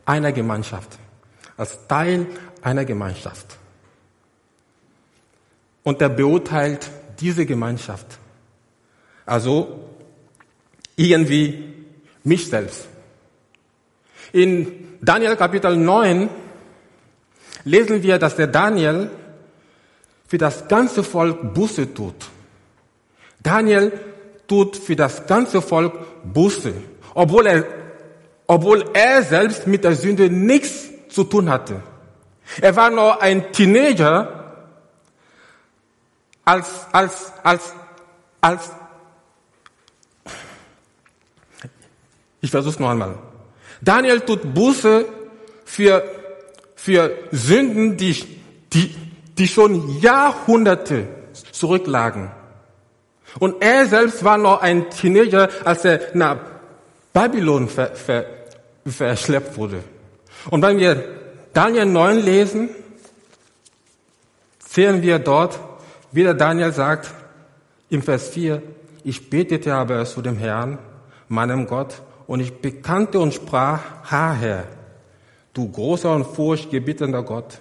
einer 0.03 0.33
Gemeinschaft, 0.33 0.99
als 1.55 1.87
Teil 1.87 2.27
einer 2.61 2.83
Gemeinschaft. 2.83 3.45
Und 5.83 6.01
er 6.01 6.09
beurteilt 6.09 6.91
diese 7.21 7.45
Gemeinschaft. 7.45 8.17
Also 9.25 9.92
irgendwie 10.95 11.73
mich 12.23 12.47
selbst. 12.47 12.87
In 14.31 14.97
Daniel 15.01 15.35
Kapitel 15.35 15.75
9 15.75 16.29
lesen 17.65 18.01
wir, 18.03 18.17
dass 18.17 18.35
der 18.35 18.47
Daniel 18.47 19.09
für 20.27 20.37
das 20.37 20.67
ganze 20.67 21.03
Volk 21.03 21.53
Buße 21.53 21.93
tut. 21.93 22.15
Daniel 23.41 23.91
tut 24.47 24.77
für 24.77 24.95
das 24.95 25.27
ganze 25.27 25.61
Volk 25.61 25.93
Buße, 26.23 26.73
obwohl 27.13 27.47
er, 27.47 27.65
obwohl 28.47 28.85
er 28.93 29.23
selbst 29.23 29.67
mit 29.67 29.83
der 29.83 29.95
Sünde 29.95 30.29
nichts 30.29 30.89
zu 31.09 31.23
tun 31.23 31.49
hatte. 31.49 31.81
Er 32.61 32.75
war 32.75 32.89
nur 32.89 33.21
ein 33.21 33.51
Teenager, 33.51 34.43
als, 36.45 36.87
als, 36.91 37.31
als, 37.43 37.73
als, 38.41 38.71
ich 42.43 42.51
versuch's 42.51 42.77
noch 42.77 42.89
einmal. 42.89 43.15
Daniel 43.81 44.19
tut 44.19 44.53
Buße 44.53 45.05
für, 45.63 46.03
für 46.75 47.11
Sünden, 47.31 47.95
die, 47.95 48.13
die, 48.73 48.93
die 49.37 49.47
schon 49.47 50.01
Jahrhunderte 50.01 51.07
zurücklagen. 51.53 52.31
Und 53.39 53.63
er 53.63 53.85
selbst 53.85 54.25
war 54.25 54.37
noch 54.37 54.61
ein 54.61 54.89
Teenager, 54.89 55.47
als 55.63 55.85
er 55.85 56.01
nach 56.15 56.37
Babylon 57.13 57.69
ver, 57.69 57.95
ver, 57.95 58.25
verschleppt 58.85 59.57
wurde. 59.57 59.81
Und 60.49 60.61
wenn 60.61 60.77
wir 60.77 61.01
Daniel 61.53 61.85
9 61.85 62.19
lesen, 62.19 62.69
sehen 64.59 65.01
wir 65.01 65.19
dort, 65.19 65.57
wie 66.11 66.23
der 66.23 66.33
Daniel 66.33 66.73
sagt, 66.73 67.09
im 67.89 68.01
Vers 68.01 68.27
4, 68.29 68.61
ich 69.05 69.29
betete 69.29 69.73
aber 69.73 70.03
zu 70.03 70.21
dem 70.21 70.37
Herrn, 70.37 70.77
meinem 71.29 71.67
Gott, 71.67 72.01
und 72.27 72.39
ich 72.39 72.53
bekannte 72.61 73.19
und 73.19 73.33
sprach, 73.33 73.81
Ha 74.11 74.33
Herr, 74.33 74.65
du 75.53 75.69
großer 75.69 76.13
und 76.13 76.25
furchtgebietender 76.25 77.23
Gott, 77.23 77.59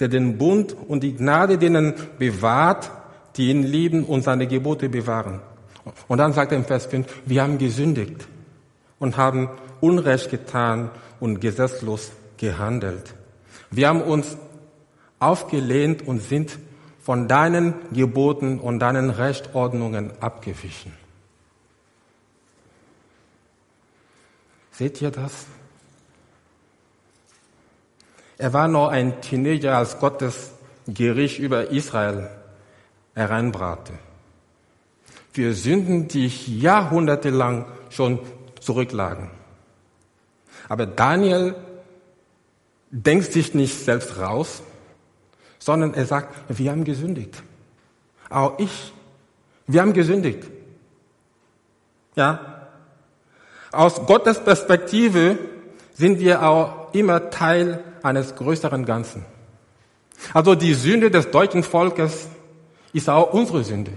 der 0.00 0.08
den 0.08 0.38
Bund 0.38 0.74
und 0.88 1.02
die 1.02 1.14
Gnade 1.14 1.58
denen 1.58 1.94
bewahrt, 2.18 2.90
die 3.36 3.50
ihn 3.50 3.62
lieben 3.62 4.04
und 4.04 4.22
seine 4.24 4.46
Gebote 4.46 4.88
bewahren. 4.88 5.40
Und 6.08 6.18
dann 6.18 6.32
sagt 6.32 6.52
er 6.52 6.58
im 6.58 6.64
Vers 6.64 6.86
5, 6.86 7.06
wir 7.26 7.42
haben 7.42 7.58
gesündigt 7.58 8.26
und 8.98 9.16
haben 9.16 9.48
Unrecht 9.80 10.30
getan 10.30 10.90
und 11.18 11.40
gesetzlos 11.40 12.12
gehandelt. 12.36 13.14
Wir 13.70 13.88
haben 13.88 14.02
uns 14.02 14.36
aufgelehnt 15.18 16.06
und 16.06 16.20
sind 16.20 16.58
von 17.00 17.26
deinen 17.26 17.74
Geboten 17.92 18.58
und 18.60 18.78
deinen 18.78 19.10
Rechtordnungen 19.10 20.12
abgewichen. 20.20 20.92
Seht 24.72 25.00
ihr 25.02 25.10
das? 25.10 25.46
Er 28.38 28.52
war 28.52 28.68
noch 28.68 28.88
ein 28.88 29.20
Teenager, 29.20 29.76
als 29.76 29.98
Gottes 29.98 30.50
Gericht 30.86 31.38
über 31.38 31.70
Israel 31.70 32.28
hereinbrachte. 33.14 33.92
Für 35.32 35.52
Sünden, 35.54 36.08
die 36.08 36.26
jahrhundertelang 36.26 37.66
schon 37.90 38.18
zurücklagen. 38.60 39.30
Aber 40.68 40.86
Daniel 40.86 41.54
denkt 42.90 43.32
sich 43.32 43.54
nicht 43.54 43.78
selbst 43.78 44.18
raus, 44.18 44.62
sondern 45.58 45.94
er 45.94 46.06
sagt, 46.06 46.34
wir 46.48 46.70
haben 46.70 46.84
gesündigt. 46.84 47.42
Auch 48.28 48.58
ich. 48.58 48.92
Wir 49.66 49.80
haben 49.82 49.92
gesündigt. 49.92 50.50
Ja. 52.16 52.51
Aus 53.72 54.06
Gottes 54.06 54.38
Perspektive 54.38 55.38
sind 55.94 56.20
wir 56.20 56.46
auch 56.46 56.92
immer 56.92 57.30
Teil 57.30 57.82
eines 58.02 58.34
größeren 58.34 58.84
Ganzen. 58.84 59.24
Also 60.34 60.54
die 60.54 60.74
Sünde 60.74 61.10
des 61.10 61.30
deutschen 61.30 61.62
Volkes 61.62 62.28
ist 62.92 63.08
auch 63.08 63.32
unsere 63.32 63.64
Sünde. 63.64 63.92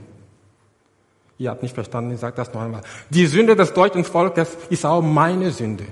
Ihr 1.37 1.49
habt 1.49 1.63
nicht 1.63 1.75
verstanden, 1.75 2.11
ich 2.11 2.19
sage 2.19 2.35
das 2.37 2.53
noch 2.53 2.61
einmal. 2.61 2.81
Die 3.09 3.27
Sünde 3.27 3.55
des 3.55 3.73
deutschen 3.73 4.05
Volkes 4.05 4.55
ist 4.69 4.85
auch 4.85 5.01
meine 5.01 5.51
Sünde. 5.51 5.85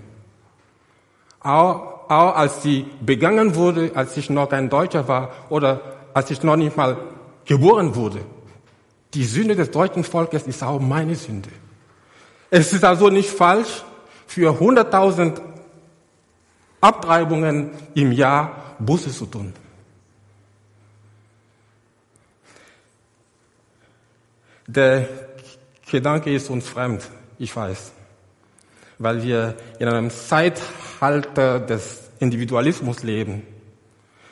Auch, 1.41 2.09
auch 2.09 2.35
als 2.35 2.63
sie 2.63 2.85
begangen 3.01 3.55
wurde, 3.55 3.91
als 3.95 4.15
ich 4.15 4.29
noch 4.29 4.49
kein 4.49 4.69
Deutscher 4.69 5.07
war 5.09 5.31
oder 5.49 5.81
als 6.13 6.31
ich 6.31 6.41
noch 6.43 6.55
nicht 6.55 6.77
mal 6.77 6.95
geboren 7.43 7.95
wurde. 7.95 8.19
Die 9.13 9.25
Sünde 9.25 9.55
des 9.55 9.69
deutschen 9.71 10.05
Volkes 10.05 10.43
ist 10.43 10.63
auch 10.63 10.79
meine 10.79 11.15
Sünde. 11.15 11.49
Es 12.55 12.71
ist 12.71 12.83
also 12.83 13.09
nicht 13.09 13.31
falsch, 13.31 13.81
für 14.27 14.51
100.000 14.51 15.41
Abtreibungen 16.81 17.71
im 17.95 18.11
Jahr 18.11 18.75
Busse 18.77 19.11
zu 19.11 19.25
tun. 19.25 19.55
Der 24.67 25.09
Gedanke 25.89 26.31
ist 26.31 26.47
uns 26.51 26.67
fremd, 26.67 27.09
ich 27.39 27.55
weiß, 27.55 27.91
weil 28.99 29.23
wir 29.23 29.57
in 29.79 29.87
einem 29.87 30.11
Zeitalter 30.11 31.59
des 31.59 32.11
Individualismus 32.19 33.01
leben, 33.01 33.47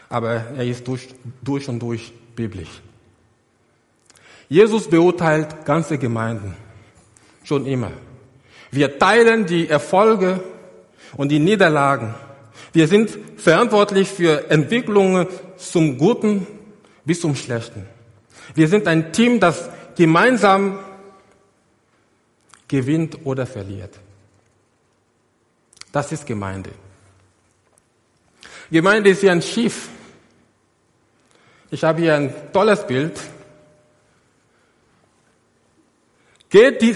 aber 0.09 0.33
er 0.33 0.63
ist 0.63 0.87
durch, 0.87 1.09
durch 1.41 1.67
und 1.67 1.79
durch 1.79 2.13
biblisch. 2.35 2.83
Jesus 4.47 4.87
beurteilt 4.87 5.65
ganze 5.65 5.97
Gemeinden, 5.97 6.55
schon 7.43 7.65
immer. 7.65 7.89
Wir 8.71 8.97
teilen 8.97 9.45
die 9.45 9.69
Erfolge 9.69 10.41
und 11.17 11.29
die 11.29 11.39
Niederlagen. 11.39 12.15
Wir 12.73 12.87
sind 12.87 13.17
verantwortlich 13.37 14.09
für 14.09 14.49
Entwicklungen 14.49 15.27
zum 15.57 15.97
Guten 15.97 16.47
bis 17.03 17.19
zum 17.19 17.35
Schlechten. 17.35 17.85
Wir 18.55 18.67
sind 18.67 18.87
ein 18.87 19.11
Team, 19.11 19.39
das 19.39 19.69
gemeinsam 19.95 20.79
gewinnt 22.67 23.25
oder 23.25 23.45
verliert. 23.45 23.99
Das 25.91 26.11
ist 26.13 26.25
Gemeinde. 26.25 26.71
Gemeinde 28.71 29.09
ist 29.09 29.21
wie 29.21 29.29
ein 29.29 29.41
Schiff. 29.41 29.89
Ich 31.69 31.83
habe 31.83 32.01
hier 32.01 32.15
ein 32.15 32.33
tolles 32.53 32.87
Bild. 32.87 33.19
Geht, 36.49 36.81
die, 36.81 36.95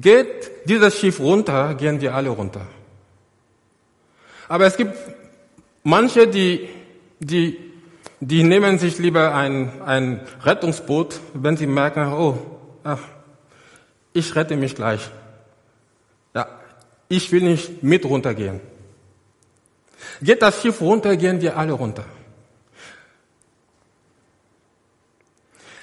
geht 0.00 0.68
dieses 0.68 0.98
Schiff 0.98 1.20
runter, 1.20 1.74
gehen 1.74 2.00
wir 2.00 2.14
alle 2.14 2.30
runter. 2.30 2.66
Aber 4.48 4.66
es 4.66 4.76
gibt 4.76 4.94
manche, 5.82 6.28
die, 6.28 6.68
die, 7.18 7.58
die 8.20 8.44
nehmen 8.44 8.78
sich 8.78 8.98
lieber 8.98 9.34
ein, 9.34 9.82
ein 9.82 10.20
Rettungsboot, 10.42 11.20
wenn 11.34 11.56
sie 11.56 11.66
merken, 11.66 12.12
oh, 12.12 12.38
ach, 12.84 13.00
ich 14.12 14.34
rette 14.34 14.56
mich 14.56 14.74
gleich. 14.74 15.10
Ja, 16.34 16.48
ich 17.08 17.32
will 17.32 17.42
nicht 17.42 17.82
mit 17.82 18.04
runtergehen. 18.04 18.60
Geht 20.22 20.42
das 20.42 20.62
Schiff 20.62 20.80
runter, 20.80 21.16
gehen 21.16 21.40
wir 21.40 21.56
alle 21.56 21.72
runter. 21.72 22.04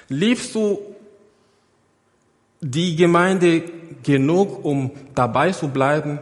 Liebst 0.08 0.54
du 0.54 0.93
die 2.66 2.96
Gemeinde 2.96 3.62
genug, 4.02 4.64
um 4.64 4.90
dabei 5.14 5.52
zu 5.52 5.68
bleiben, 5.68 6.18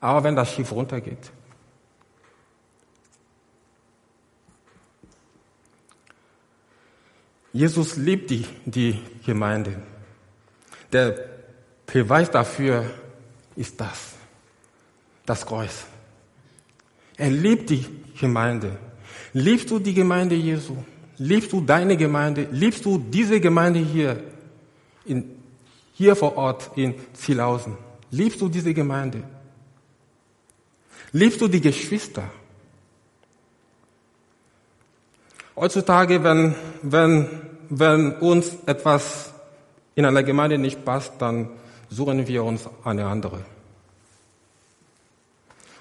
aber 0.00 0.22
wenn 0.22 0.36
das 0.36 0.52
Schiff 0.52 0.70
runtergeht? 0.70 1.32
Jesus 7.52 7.96
liebt 7.96 8.30
die, 8.30 8.46
die 8.64 9.00
Gemeinde. 9.26 9.74
Der 10.92 11.16
Beweis 11.86 12.30
dafür 12.30 12.88
ist 13.56 13.80
das, 13.80 14.12
das 15.26 15.44
Kreuz. 15.44 15.84
Er 17.16 17.30
liebt 17.30 17.68
die 17.68 17.84
Gemeinde. 18.18 18.78
Liebst 19.32 19.70
du 19.70 19.80
die 19.80 19.92
Gemeinde 19.92 20.36
Jesu? 20.36 20.76
Liebst 21.18 21.52
du 21.52 21.60
deine 21.60 21.96
Gemeinde? 21.96 22.46
Liebst 22.52 22.84
du 22.84 22.96
diese 22.96 23.40
Gemeinde 23.40 23.80
hier, 23.80 24.31
in, 25.04 25.42
hier 25.94 26.16
vor 26.16 26.36
Ort 26.36 26.70
in 26.76 26.94
Zielhausen? 27.12 27.76
Liebst 28.10 28.40
du 28.40 28.48
diese 28.48 28.74
Gemeinde? 28.74 29.22
Liebst 31.12 31.40
du 31.40 31.48
die 31.48 31.60
Geschwister? 31.60 32.24
Heutzutage, 35.54 36.24
wenn, 36.24 36.54
wenn, 36.82 37.28
wenn 37.68 38.12
uns 38.16 38.56
etwas 38.66 39.32
in 39.94 40.06
einer 40.06 40.22
Gemeinde 40.22 40.58
nicht 40.58 40.84
passt, 40.84 41.12
dann 41.18 41.50
suchen 41.90 42.26
wir 42.26 42.44
uns 42.44 42.68
eine 42.84 43.06
andere. 43.06 43.44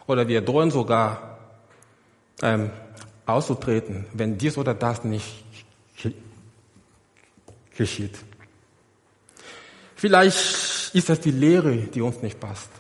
Oder 0.08 0.28
wir 0.28 0.42
drohen 0.42 0.72
sogar 0.72 1.38
ähm, 2.42 2.70
auszutreten, 3.26 4.06
wenn 4.14 4.38
dies 4.38 4.58
oder 4.58 4.74
das 4.74 5.06
nicht 5.06 5.46
geschieht. 7.78 8.20
Vielleicht 10.02 10.96
ist 10.96 11.12
es 11.12 11.20
die 11.20 11.30
Lehre, 11.30 11.76
die 11.76 12.02
uns 12.02 12.24
nicht 12.24 12.40
passt. 12.40 12.72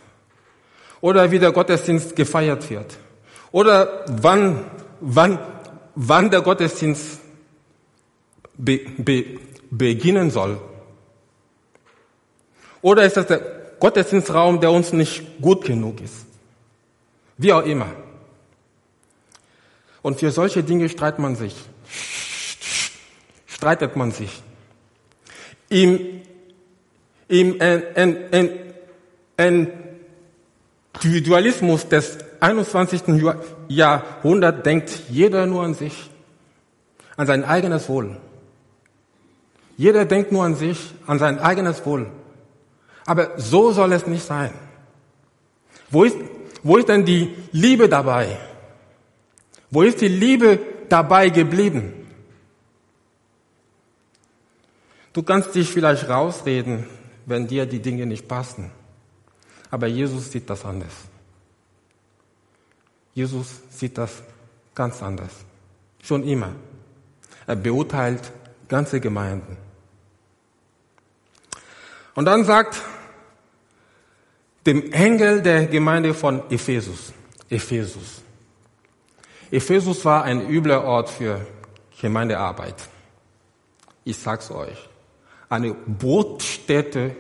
Oder 1.01 1.29
wie 1.29 1.37
der 1.37 1.51
Gottesdienst 1.51 2.15
gefeiert 2.15 2.67
wird. 2.71 2.97
Oder 3.51 4.05
wann, 4.07 4.65
wann, 5.01 5.37
wann 5.93 6.31
der 6.31 6.41
Gottesdienst 6.41 7.19
be, 8.57 8.79
be, 8.97 9.39
beginnen 9.69 10.31
soll. 10.31 10.59
Oder 12.81 13.05
ist 13.05 13.17
das 13.17 13.27
der 13.27 13.39
Gottesdienstraum, 13.79 14.59
der 14.59 14.71
uns 14.71 14.91
nicht 14.91 15.39
gut 15.39 15.63
genug 15.63 16.01
ist? 16.01 16.25
Wie 17.37 17.53
auch 17.53 17.63
immer. 17.63 17.91
Und 20.01 20.19
für 20.19 20.31
solche 20.31 20.63
Dinge 20.63 20.89
streitet 20.89 21.19
man 21.19 21.35
sich. 21.35 21.53
Streitet 23.45 23.95
man 23.95 24.09
sich. 24.11 24.41
Im, 25.69 26.21
im 27.31 27.57
Individualismus 30.93 31.87
des 31.87 32.17
21. 32.39 33.03
Jahrhunderts 33.67 34.63
denkt 34.63 34.91
jeder 35.09 35.45
nur 35.45 35.63
an 35.63 35.73
sich, 35.73 36.09
an 37.15 37.27
sein 37.27 37.43
eigenes 37.43 37.87
Wohl. 37.87 38.17
Jeder 39.77 40.05
denkt 40.05 40.31
nur 40.31 40.43
an 40.43 40.55
sich, 40.55 40.93
an 41.07 41.17
sein 41.19 41.39
eigenes 41.39 41.85
Wohl. 41.85 42.11
Aber 43.05 43.39
so 43.39 43.71
soll 43.71 43.93
es 43.93 44.05
nicht 44.05 44.25
sein. 44.25 44.53
Wo 45.89 46.03
ist, 46.03 46.17
wo 46.63 46.77
ist 46.77 46.89
denn 46.89 47.05
die 47.05 47.33
Liebe 47.51 47.89
dabei? 47.89 48.37
Wo 49.71 49.81
ist 49.83 50.01
die 50.01 50.07
Liebe 50.07 50.59
dabei 50.89 51.29
geblieben? 51.29 51.93
Du 55.13 55.23
kannst 55.23 55.55
dich 55.55 55.69
vielleicht 55.69 56.07
rausreden, 56.07 56.85
wenn 57.25 57.47
dir 57.47 57.65
die 57.65 57.79
Dinge 57.79 58.05
nicht 58.05 58.27
passen. 58.27 58.71
Aber 59.69 59.87
Jesus 59.87 60.31
sieht 60.31 60.49
das 60.49 60.65
anders. 60.65 60.93
Jesus 63.13 63.61
sieht 63.69 63.97
das 63.97 64.21
ganz 64.75 65.01
anders. 65.01 65.31
Schon 66.01 66.23
immer. 66.23 66.53
Er 67.47 67.55
beurteilt 67.55 68.31
ganze 68.67 68.99
Gemeinden. 68.99 69.57
Und 72.15 72.25
dann 72.25 72.43
sagt 72.43 72.81
dem 74.65 74.91
Engel 74.91 75.41
der 75.41 75.67
Gemeinde 75.67 76.13
von 76.13 76.49
Ephesus, 76.51 77.13
Ephesus. 77.49 78.21
Ephesus 79.49 80.05
war 80.05 80.23
ein 80.23 80.47
übler 80.49 80.83
Ort 80.83 81.09
für 81.09 81.45
Gemeindearbeit. 81.99 82.75
Ich 84.03 84.17
sag's 84.17 84.49
euch. 84.51 84.90
Eine 85.51 85.73
Brutstätte 85.73 87.13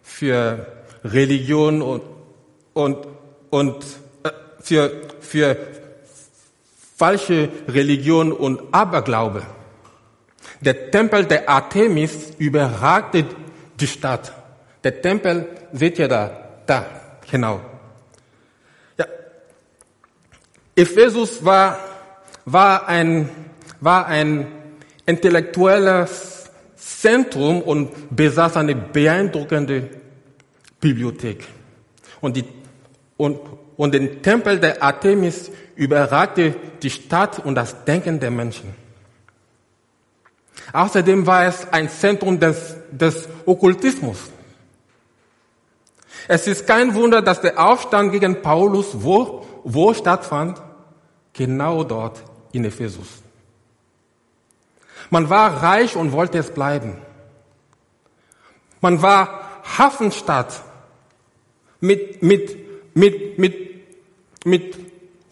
für 0.00 0.64
Religion 1.02 1.82
und, 1.82 2.02
und, 2.72 3.08
und 3.50 3.84
äh, 4.22 4.30
für, 4.60 4.92
für 5.18 5.56
falsche 6.96 7.48
Religion 7.66 8.30
und 8.30 8.72
Aberglaube. 8.72 9.42
Der 10.60 10.92
Tempel 10.92 11.24
der 11.24 11.48
Artemis 11.48 12.34
überragte 12.38 13.26
die 13.80 13.88
Stadt. 13.88 14.32
Der 14.84 15.02
Tempel, 15.02 15.48
seht 15.72 15.98
ihr 15.98 16.06
da, 16.06 16.30
da, 16.66 16.86
genau. 17.28 17.60
Ja. 18.96 19.06
Ephesus 20.76 21.44
war, 21.44 21.80
war 22.44 22.86
ein, 22.86 23.28
war 23.80 24.06
ein 24.06 24.46
intellektuelles 25.06 26.33
Zentrum 26.84 27.62
und 27.62 28.14
besaß 28.14 28.58
eine 28.58 28.74
beeindruckende 28.74 29.88
Bibliothek. 30.80 31.46
Und, 32.20 32.36
die, 32.36 32.44
und, 33.16 33.38
und 33.76 33.94
den 33.94 34.22
Tempel 34.22 34.60
der 34.60 34.82
Artemis 34.82 35.50
überragte 35.76 36.54
die 36.82 36.90
Stadt 36.90 37.38
und 37.44 37.54
das 37.54 37.84
Denken 37.84 38.20
der 38.20 38.30
Menschen. 38.30 38.74
Außerdem 40.72 41.26
war 41.26 41.46
es 41.46 41.66
ein 41.72 41.88
Zentrum 41.88 42.38
des, 42.38 42.76
des 42.90 43.28
Okkultismus. 43.46 44.18
Es 46.28 46.46
ist 46.46 46.66
kein 46.66 46.94
Wunder, 46.94 47.22
dass 47.22 47.40
der 47.40 47.58
Aufstand 47.58 48.12
gegen 48.12 48.42
Paulus 48.42 48.88
wo, 48.92 49.46
wo 49.64 49.94
stattfand? 49.94 50.60
Genau 51.32 51.82
dort 51.82 52.22
in 52.52 52.64
Ephesus. 52.64 53.23
Man 55.14 55.30
war 55.30 55.62
reich 55.62 55.94
und 55.94 56.10
wollte 56.10 56.38
es 56.38 56.50
bleiben. 56.50 56.96
Man 58.80 59.00
war 59.00 59.62
Hafenstadt 59.78 60.60
mit, 61.78 62.20
mit, 62.20 62.96
mit, 62.96 63.38
mit, 63.38 63.54
mit 64.44 64.76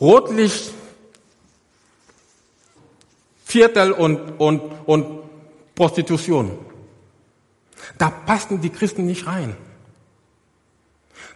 Rotlicht, 0.01 0.73
Viertel 3.45 3.91
und, 3.91 4.39
und, 4.39 4.61
und 4.87 5.05
Prostitution. 5.75 6.57
Da 7.99 8.09
passten 8.09 8.61
die 8.61 8.71
Christen 8.71 9.05
nicht 9.05 9.27
rein. 9.27 9.57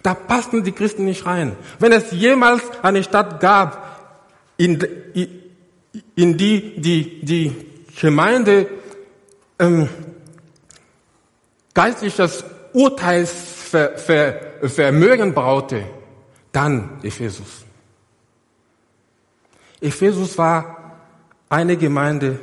Da 0.04 0.14
passten 0.14 0.62
die 0.62 0.70
Christen 0.70 1.04
nicht 1.04 1.26
rein. 1.26 1.56
Wenn 1.80 1.90
es 1.90 2.12
jemals 2.12 2.62
eine 2.80 3.02
Stadt 3.02 3.40
gab, 3.40 4.22
in, 4.56 4.78
in 6.14 6.38
die 6.38 6.80
die, 6.80 7.24
die 7.24 7.75
Gemeinde 8.00 8.68
ähm, 9.58 9.88
geistliches 11.72 12.44
Urteilsvermögen 12.72 15.32
brauchte, 15.32 15.86
dann 16.52 16.98
Ephesus. 17.02 17.64
Ephesus 19.80 20.36
war 20.36 20.98
eine 21.48 21.76
Gemeinde, 21.76 22.38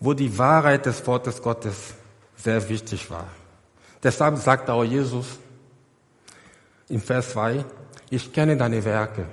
wo 0.00 0.14
die 0.14 0.36
Wahrheit 0.36 0.86
des 0.86 1.06
Wortes 1.06 1.40
Gottes 1.42 1.94
sehr 2.36 2.68
wichtig 2.68 3.08
war. 3.10 3.28
Deshalb 4.02 4.36
sagt 4.38 4.68
auch 4.68 4.84
Jesus 4.84 5.38
im 6.88 7.00
Vers 7.00 7.30
2, 7.30 7.64
ich 8.10 8.32
kenne 8.32 8.56
deine 8.56 8.84
Werke 8.84 9.26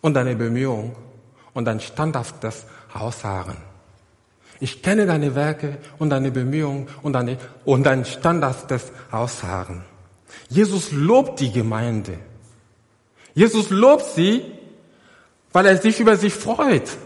und 0.00 0.14
deine 0.14 0.34
Bemühungen 0.34 0.96
und 1.54 1.64
dein 1.66 1.80
standhaftes 1.80 2.64
Ausharren. 2.92 3.56
Ich 4.60 4.82
kenne 4.82 5.06
deine 5.06 5.34
Werke 5.34 5.78
und 5.98 6.10
deine 6.10 6.30
Bemühungen 6.30 6.86
und, 7.02 7.14
deine, 7.14 7.36
und 7.64 7.82
dein 7.84 8.04
standhaftes 8.04 8.92
Ausharren. 9.10 9.82
Jesus 10.48 10.92
lobt 10.92 11.40
die 11.40 11.50
Gemeinde. 11.50 12.18
Jesus 13.34 13.70
lobt 13.70 14.04
sie, 14.14 14.44
weil 15.52 15.66
er 15.66 15.76
sich 15.78 15.98
über 15.98 16.16
sie 16.16 16.30
freut. 16.30 16.96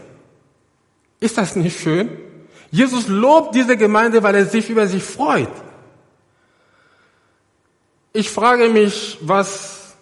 Ist 1.19 1.37
das 1.37 1.55
nicht 1.55 1.79
schön? 1.79 2.09
Jesus 2.69 3.07
lobt 3.07 3.55
diese 3.55 3.75
Gemeinde, 3.77 4.21
weil 4.21 4.35
er 4.35 4.45
sich 4.45 4.69
über 4.69 4.87
sie 4.87 4.99
freut. 4.99 5.49
Ich 8.13 8.29
frage 8.29 8.69
mich, 8.69 9.17
was, 9.21 9.95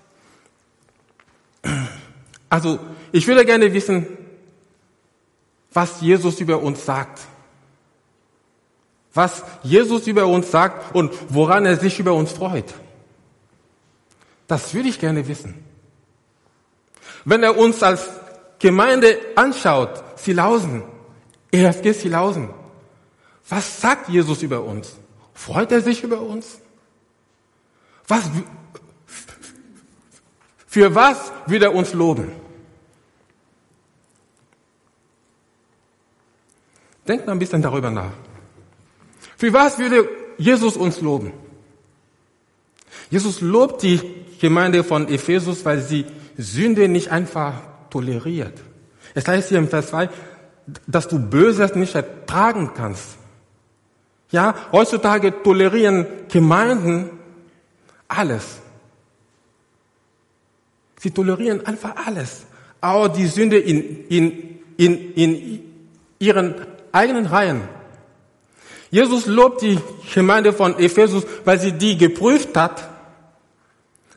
also 2.50 2.80
ich 3.12 3.28
würde 3.28 3.46
gerne 3.46 3.74
wissen, 3.74 4.08
was 5.76 6.00
Jesus 6.00 6.40
über 6.40 6.62
uns 6.62 6.86
sagt. 6.86 7.20
Was 9.14 9.44
Jesus 9.62 10.08
über 10.08 10.26
uns 10.26 10.50
sagt 10.50 10.96
und 10.96 11.12
woran 11.30 11.66
er 11.66 11.78
sich 11.78 12.00
über 12.00 12.14
uns 12.14 12.32
freut. 12.32 12.74
Das 14.48 14.74
würde 14.74 14.90
ich 14.90 15.00
gerne 15.00 15.28
wissen. 15.28 15.64
Wenn 17.26 17.44
er 17.44 17.58
uns 17.58 17.84
als 17.84 18.10
Gemeinde 18.58 19.18
anschaut, 19.36 20.02
Silausen, 20.16 20.84
EFG 21.52 21.92
Silausen, 21.92 22.50
was 23.50 23.82
sagt 23.82 24.08
Jesus 24.08 24.44
über 24.44 24.64
uns? 24.64 24.96
Freut 25.34 25.72
er 25.74 25.82
sich 25.82 26.04
über 26.04 26.22
uns? 26.22 26.60
Was, 28.08 28.30
für 30.68 30.96
was 30.96 31.34
wird 31.48 31.64
er 31.64 31.76
uns 31.76 31.94
loben? 31.94 32.45
Denkt 37.08 37.26
mal 37.26 37.34
ein 37.34 37.40
bisschen 37.40 37.62
darüber 37.62 37.92
nach. 37.92 38.12
Für 39.38 39.54
was 39.54 39.78
würde 39.78 40.10
Jesus 40.38 40.76
uns 40.78 41.02
loben? 41.02 41.32
Jesus 43.10 43.42
lobt 43.42 43.84
die 43.84 44.02
Gemeinde 44.40 44.84
von 44.84 45.08
Ephesus, 45.08 45.64
weil 45.66 45.82
sie 45.82 46.06
Sünde 46.38 46.88
nicht 46.88 47.12
einfach 47.12 47.54
toleriert. 47.90 48.54
Es 49.14 49.28
heißt 49.28 49.50
hier 49.50 49.60
im 49.60 49.68
Vers 49.68 49.88
2, 49.88 50.10
dass 50.88 51.08
du 51.08 51.20
Böses 51.20 51.76
nicht 51.76 51.96
ertragen 51.96 52.72
kannst. 52.76 53.18
Ja, 54.32 54.56
heutzutage 54.72 55.44
tolerieren 55.44 56.08
Gemeinden 56.30 57.12
alles. 58.08 58.60
Sie 61.00 61.12
tolerieren 61.12 61.66
einfach 61.66 61.96
alles. 62.08 62.46
Auch 62.82 63.08
die 63.08 63.28
Sünde 63.28 63.60
in, 63.60 64.08
in, 64.08 64.60
in, 64.78 65.14
in 65.14 65.60
ihren 66.20 66.56
eigenen 66.96 67.26
Reihen. 67.26 67.68
Jesus 68.90 69.26
lobt 69.26 69.62
die 69.62 69.80
Gemeinde 70.14 70.54
von 70.54 70.80
Ephesus, 70.80 71.26
weil 71.44 71.60
sie 71.60 71.74
die 71.74 71.98
geprüft 71.98 72.56
hat, 72.56 72.88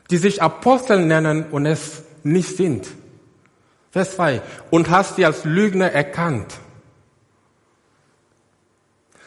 die 0.09 0.17
sich 0.17 0.41
Apostel 0.41 1.05
nennen 1.05 1.45
und 1.51 1.65
es 1.65 2.03
nicht 2.23 2.55
sind. 2.55 2.87
Vers 3.91 4.15
2. 4.15 4.41
Und 4.69 4.89
hast 4.89 5.15
sie 5.15 5.25
als 5.25 5.43
Lügner 5.45 5.91
erkannt. 5.91 6.53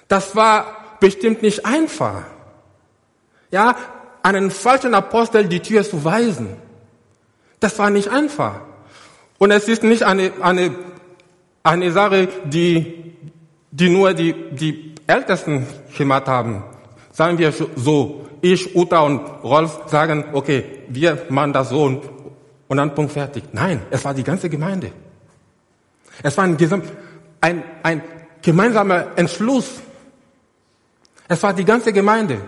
Das 0.08 0.34
war 0.36 0.96
bestimmt 1.00 1.42
nicht 1.42 1.66
einfach. 1.66 2.22
Ja, 3.50 3.76
einen 4.22 4.50
falschen 4.50 4.94
Apostel 4.94 5.48
die 5.48 5.60
Tür 5.60 5.82
zu 5.84 6.04
weisen. 6.04 6.56
Das 7.60 7.78
war 7.78 7.90
nicht 7.90 8.08
einfach. 8.08 8.60
Und 9.38 9.50
es 9.50 9.68
ist 9.68 9.82
nicht 9.82 10.04
eine, 10.04 10.32
eine, 10.40 10.74
eine 11.62 11.92
Sache, 11.92 12.28
die, 12.44 13.01
die 13.72 13.88
nur 13.88 14.14
die, 14.14 14.34
die 14.52 14.94
Ältesten 15.06 15.66
gemacht 15.96 16.28
haben. 16.28 16.62
Sagen 17.10 17.38
wir 17.38 17.52
so, 17.52 18.26
ich, 18.40 18.76
Uta 18.76 19.00
und 19.00 19.20
Rolf 19.42 19.80
sagen, 19.86 20.24
okay, 20.32 20.64
wir 20.88 21.26
machen 21.28 21.52
das 21.52 21.70
so 21.70 21.84
und, 21.84 22.02
und 22.68 22.76
dann 22.76 22.94
Punkt 22.94 23.12
fertig. 23.12 23.44
Nein, 23.52 23.82
es 23.90 24.04
war 24.04 24.14
die 24.14 24.22
ganze 24.22 24.48
Gemeinde. 24.48 24.92
Es 26.22 26.36
war 26.36 26.44
ein, 26.44 26.56
ein, 27.40 27.62
ein 27.82 28.02
gemeinsamer 28.42 29.06
Entschluss. 29.16 29.80
Es 31.28 31.42
war 31.42 31.52
die 31.54 31.64
ganze 31.64 31.92
Gemeinde. 31.92 32.38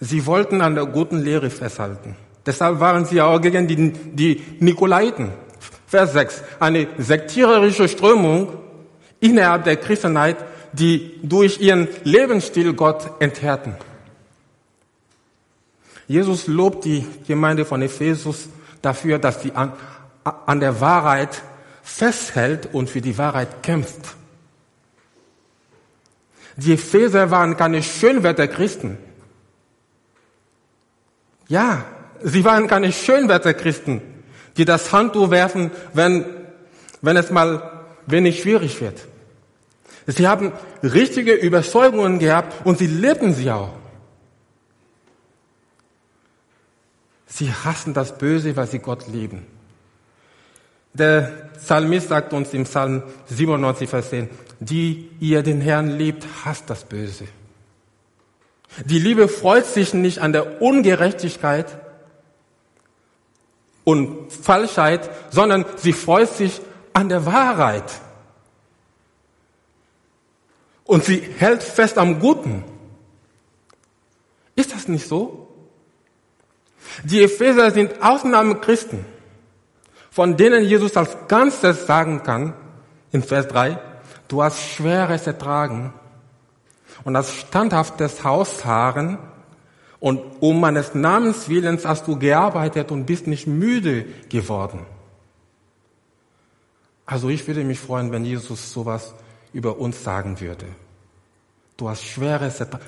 Sie 0.00 0.24
wollten 0.26 0.60
an 0.62 0.74
der 0.74 0.86
guten 0.86 1.18
Lehre 1.18 1.50
festhalten. 1.50 2.16
Deshalb 2.44 2.80
waren 2.80 3.04
sie 3.04 3.20
auch 3.20 3.40
gegen 3.40 3.68
die, 3.68 3.92
die 3.92 4.42
Nikolaiten. 4.58 5.30
Vers 5.92 6.14
6. 6.14 6.42
Eine 6.58 6.88
sektiererische 6.96 7.86
Strömung 7.86 8.48
innerhalb 9.20 9.64
der 9.64 9.76
Christenheit, 9.76 10.38
die 10.72 11.20
durch 11.22 11.60
ihren 11.60 11.86
Lebensstil 12.02 12.72
Gott 12.72 13.10
enthärten. 13.20 13.74
Jesus 16.08 16.46
lobt 16.46 16.86
die 16.86 17.04
Gemeinde 17.26 17.66
von 17.66 17.82
Ephesus 17.82 18.48
dafür, 18.80 19.18
dass 19.18 19.42
sie 19.42 19.52
an, 19.52 19.74
an 20.24 20.60
der 20.60 20.80
Wahrheit 20.80 21.42
festhält 21.82 22.70
und 22.72 22.88
für 22.88 23.02
die 23.02 23.18
Wahrheit 23.18 23.62
kämpft. 23.62 24.00
Die 26.56 26.72
Epheser 26.72 27.30
waren 27.30 27.58
keine 27.58 27.82
Schönwetterchristen. 27.82 28.96
Ja, 31.48 31.84
sie 32.22 32.46
waren 32.46 32.66
keine 32.66 32.92
Schönwetterchristen, 32.92 34.00
die 34.56 34.64
das 34.64 34.92
Handtuch 34.92 35.30
werfen, 35.30 35.70
wenn, 35.94 36.24
wenn 37.00 37.16
es 37.16 37.30
mal 37.30 37.84
wenig 38.06 38.42
schwierig 38.42 38.80
wird. 38.80 39.00
Sie 40.06 40.26
haben 40.26 40.52
richtige 40.82 41.32
Überzeugungen 41.32 42.18
gehabt 42.18 42.66
und 42.66 42.78
sie 42.78 42.86
lebten 42.86 43.34
sie 43.34 43.50
auch. 43.50 43.70
Sie 47.26 47.50
hassen 47.50 47.94
das 47.94 48.18
Böse, 48.18 48.56
weil 48.56 48.66
sie 48.66 48.80
Gott 48.80 49.06
lieben. 49.08 49.46
Der 50.92 51.50
Psalmist 51.56 52.08
sagt 52.08 52.32
uns 52.34 52.52
im 52.52 52.64
Psalm 52.64 53.02
97, 53.26 53.88
Vers 53.88 54.10
10, 54.10 54.28
die 54.60 55.08
ihr 55.20 55.42
den 55.42 55.60
Herrn 55.60 55.96
liebt, 55.96 56.26
hasst 56.44 56.68
das 56.68 56.84
Böse. 56.84 57.24
Die 58.84 58.98
Liebe 58.98 59.28
freut 59.28 59.66
sich 59.66 59.94
nicht 59.94 60.18
an 60.18 60.32
der 60.32 60.60
Ungerechtigkeit 60.60 61.66
und 63.84 64.32
Falschheit, 64.32 65.10
sondern 65.30 65.64
sie 65.76 65.92
freut 65.92 66.32
sich 66.32 66.60
an 66.92 67.08
der 67.08 67.26
Wahrheit. 67.26 68.00
Und 70.84 71.04
sie 71.04 71.20
hält 71.20 71.62
fest 71.62 71.98
am 71.98 72.20
Guten. 72.20 72.64
Ist 74.54 74.74
das 74.74 74.88
nicht 74.88 75.06
so? 75.08 75.48
Die 77.04 77.22
Epheser 77.22 77.70
sind 77.70 78.02
Ausnahmechristen, 78.02 79.04
von 80.10 80.36
denen 80.36 80.64
Jesus 80.64 80.96
als 80.96 81.16
Ganzes 81.28 81.86
sagen 81.86 82.22
kann, 82.22 82.54
in 83.12 83.22
Vers 83.22 83.48
3, 83.48 83.78
du 84.28 84.42
hast 84.42 84.60
Schweres 84.60 85.26
ertragen 85.26 85.92
und 87.04 87.16
hast 87.16 87.32
standhaftes 87.32 88.24
Hausharren 88.24 89.18
und 90.02 90.20
um 90.40 90.58
meines 90.58 90.96
Namens 90.96 91.48
willens 91.48 91.84
hast 91.84 92.08
du 92.08 92.18
gearbeitet 92.18 92.90
und 92.90 93.06
bist 93.06 93.28
nicht 93.28 93.46
müde 93.46 94.04
geworden. 94.28 94.80
Also 97.06 97.28
ich 97.28 97.46
würde 97.46 97.62
mich 97.62 97.78
freuen, 97.78 98.10
wenn 98.10 98.24
Jesus 98.24 98.72
sowas 98.72 99.14
über 99.52 99.78
uns 99.78 100.02
sagen 100.02 100.40
würde. 100.40 100.66
Du 101.76 101.88
hast 101.88 102.02
Schweres 102.02 102.58
ertragen. 102.58 102.84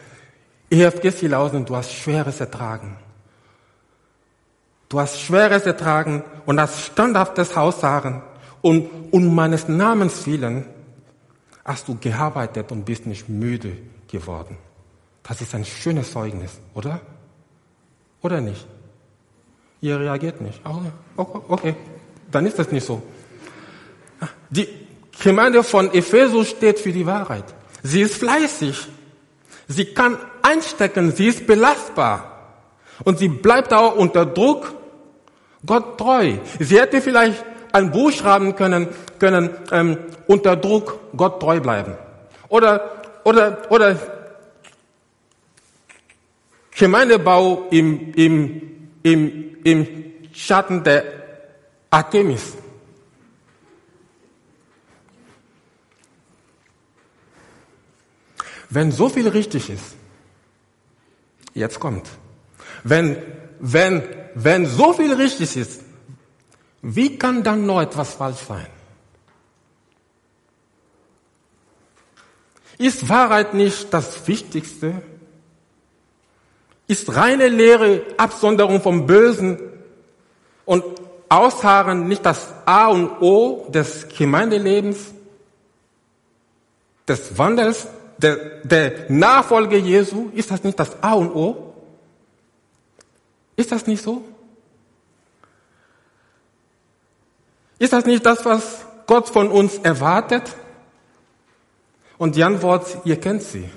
EFG 0.70 1.10
Silausen, 1.10 1.64
du 1.64 1.76
hast 1.76 1.92
Schweres 1.92 2.40
ertragen. 2.40 2.96
Du 4.88 4.98
hast 4.98 5.20
Schweres 5.20 5.66
ertragen 5.66 6.24
und 6.46 6.60
hast 6.60 6.80
standhaftes 6.80 7.54
Haussagen 7.54 8.22
und 8.60 8.90
um 9.12 9.32
meines 9.32 9.68
Namens 9.68 10.26
willen 10.26 10.66
hast 11.64 11.86
du 11.86 11.96
gearbeitet 11.96 12.72
und 12.72 12.84
bist 12.84 13.06
nicht 13.06 13.28
müde 13.28 13.76
geworden. 14.08 14.58
Das 15.26 15.40
ist 15.40 15.54
ein 15.54 15.64
schönes 15.64 16.12
Zeugnis, 16.12 16.52
oder? 16.74 17.00
Oder 18.22 18.40
nicht? 18.40 18.66
Ihr 19.80 19.98
reagiert 19.98 20.40
nicht. 20.40 20.60
Okay, 21.16 21.74
dann 22.30 22.46
ist 22.46 22.58
das 22.58 22.70
nicht 22.70 22.86
so. 22.86 23.02
Die 24.50 24.68
Gemeinde 25.22 25.62
von 25.62 25.92
Ephesus 25.92 26.50
steht 26.50 26.78
für 26.78 26.92
die 26.92 27.06
Wahrheit. 27.06 27.44
Sie 27.82 28.02
ist 28.02 28.14
fleißig. 28.14 28.86
Sie 29.66 29.86
kann 29.86 30.18
einstecken. 30.42 31.12
Sie 31.12 31.26
ist 31.26 31.46
belastbar. 31.46 32.30
Und 33.04 33.18
sie 33.18 33.28
bleibt 33.28 33.72
auch 33.72 33.96
unter 33.96 34.26
Druck 34.26 34.72
Gott 35.66 35.98
treu. 35.98 36.34
Sie 36.60 36.78
hätte 36.78 37.00
vielleicht 37.00 37.42
ein 37.72 37.90
Buch 37.90 38.12
schreiben 38.12 38.54
können, 38.54 38.88
können 39.18 39.50
ähm, 39.72 39.98
unter 40.26 40.56
Druck 40.56 40.98
Gott 41.16 41.40
treu 41.40 41.60
bleiben. 41.60 41.94
Oder, 42.48 42.90
oder, 43.24 43.58
oder 43.70 43.96
Gemeindebau 46.76 47.68
im, 47.70 48.12
im, 48.14 48.90
im, 49.02 49.64
im 49.64 50.04
Schatten 50.32 50.82
der 50.82 51.04
Artemis. 51.90 52.54
Wenn 58.70 58.90
so 58.90 59.08
viel 59.08 59.28
richtig 59.28 59.70
ist, 59.70 59.94
jetzt 61.54 61.78
kommt, 61.78 62.08
wenn, 62.82 63.22
wenn, 63.60 64.02
wenn 64.34 64.66
so 64.66 64.92
viel 64.92 65.12
richtig 65.12 65.56
ist, 65.56 65.82
wie 66.82 67.16
kann 67.16 67.44
dann 67.44 67.66
noch 67.66 67.80
etwas 67.80 68.14
falsch 68.14 68.40
sein? 68.40 68.66
Ist 72.78 73.08
Wahrheit 73.08 73.54
nicht 73.54 73.94
das 73.94 74.26
Wichtigste? 74.26 75.00
Ist 76.86 77.14
reine 77.14 77.48
Lehre, 77.48 78.02
Absonderung 78.16 78.80
vom 78.80 79.06
Bösen 79.06 79.58
und 80.64 80.84
Ausharren 81.28 82.08
nicht 82.08 82.24
das 82.24 82.52
A 82.66 82.88
und 82.88 83.20
O 83.20 83.66
des 83.70 84.06
Gemeindelebens, 84.08 85.12
des 87.08 87.36
Wandels 87.38 87.86
der, 88.18 88.36
der 88.62 89.10
Nachfolge 89.10 89.76
Jesu, 89.76 90.30
ist 90.34 90.50
das 90.50 90.62
nicht 90.62 90.78
das 90.78 91.02
A 91.02 91.14
und 91.14 91.34
O? 91.34 91.74
Ist 93.56 93.72
das 93.72 93.86
nicht 93.86 94.02
so? 94.02 94.24
Ist 97.78 97.92
das 97.92 98.06
nicht 98.06 98.24
das, 98.24 98.44
was 98.44 98.84
Gott 99.06 99.28
von 99.28 99.50
uns 99.50 99.78
erwartet? 99.78 100.54
Und 102.16 102.36
die 102.36 102.44
Antwort, 102.44 102.98
ihr 103.04 103.20
kennt 103.20 103.42
sie, 103.42 103.68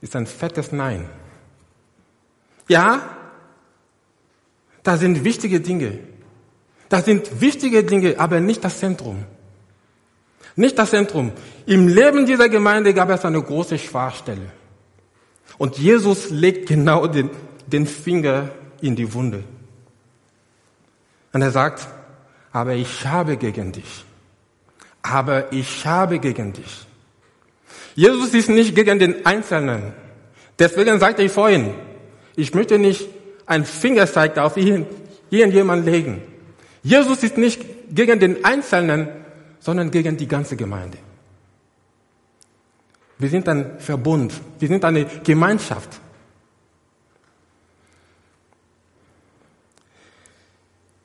ist 0.00 0.14
ein 0.14 0.26
fettes 0.26 0.70
Nein. 0.70 1.08
Ja, 2.68 3.02
da 4.82 4.96
sind 4.96 5.24
wichtige 5.24 5.60
Dinge. 5.60 5.98
Das 6.88 7.04
sind 7.04 7.40
wichtige 7.40 7.84
Dinge, 7.84 8.18
aber 8.18 8.40
nicht 8.40 8.64
das 8.64 8.78
Zentrum. 8.78 9.24
Nicht 10.56 10.78
das 10.78 10.90
Zentrum. 10.90 11.32
Im 11.66 11.88
Leben 11.88 12.26
dieser 12.26 12.48
Gemeinde 12.48 12.94
gab 12.94 13.10
es 13.10 13.24
eine 13.24 13.42
große 13.42 13.78
Schwachstelle. 13.78 14.50
Und 15.56 15.78
Jesus 15.78 16.30
legt 16.30 16.68
genau 16.68 17.06
den, 17.06 17.30
den 17.66 17.86
Finger 17.86 18.50
in 18.80 18.96
die 18.96 19.12
Wunde. 19.12 19.44
Und 21.32 21.42
er 21.42 21.50
sagt, 21.50 21.86
aber 22.52 22.74
ich 22.74 23.06
habe 23.06 23.36
gegen 23.36 23.72
dich. 23.72 24.04
Aber 25.02 25.52
ich 25.52 25.86
habe 25.86 26.18
gegen 26.18 26.52
dich. 26.52 26.86
Jesus 27.94 28.34
ist 28.34 28.48
nicht 28.48 28.74
gegen 28.74 28.98
den 28.98 29.26
Einzelnen. 29.26 29.92
Deswegen 30.58 30.98
sagte 30.98 31.22
ich 31.22 31.32
vorhin, 31.32 31.74
ich 32.38 32.54
möchte 32.54 32.78
nicht 32.78 33.08
ein 33.46 33.64
Fingerzeig 33.64 34.38
auf 34.38 34.56
irgendjemand 34.56 35.84
legen. 35.84 36.22
Jesus 36.84 37.24
ist 37.24 37.36
nicht 37.36 37.60
gegen 37.90 38.20
den 38.20 38.44
Einzelnen, 38.44 39.08
sondern 39.58 39.90
gegen 39.90 40.16
die 40.16 40.28
ganze 40.28 40.56
Gemeinde. 40.56 40.98
Wir 43.18 43.28
sind 43.28 43.48
ein 43.48 43.80
Verbund, 43.80 44.32
wir 44.60 44.68
sind 44.68 44.84
eine 44.84 45.04
Gemeinschaft. 45.24 46.00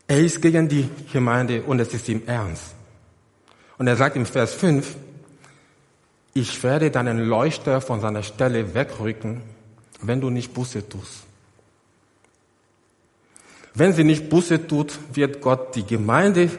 Er 0.05 0.19
ist 0.19 0.39
gegen 0.39 0.69
die 0.69 0.87
Gemeinde 1.11 1.63
und 1.63 1.79
es 1.79 1.91
ist 1.95 2.07
ihm 2.09 2.21
ernst. 2.27 2.75
Und 3.79 3.87
er 3.87 3.95
sagt 3.95 4.15
im 4.17 4.27
Vers 4.27 4.53
5, 4.53 4.95
ich 6.35 6.61
werde 6.61 6.91
deinen 6.91 7.25
Leuchter 7.25 7.81
von 7.81 8.01
seiner 8.01 8.21
Stelle 8.21 8.75
wegrücken, 8.75 9.41
wenn 10.03 10.21
du 10.21 10.29
nicht 10.29 10.53
Buße 10.53 10.87
tust. 10.87 11.23
Wenn 13.73 13.93
sie 13.93 14.03
nicht 14.03 14.29
Buße 14.29 14.67
tut, 14.67 14.99
wird 15.13 15.41
Gott 15.41 15.75
die 15.75 15.85
Gemeinde 15.85 16.51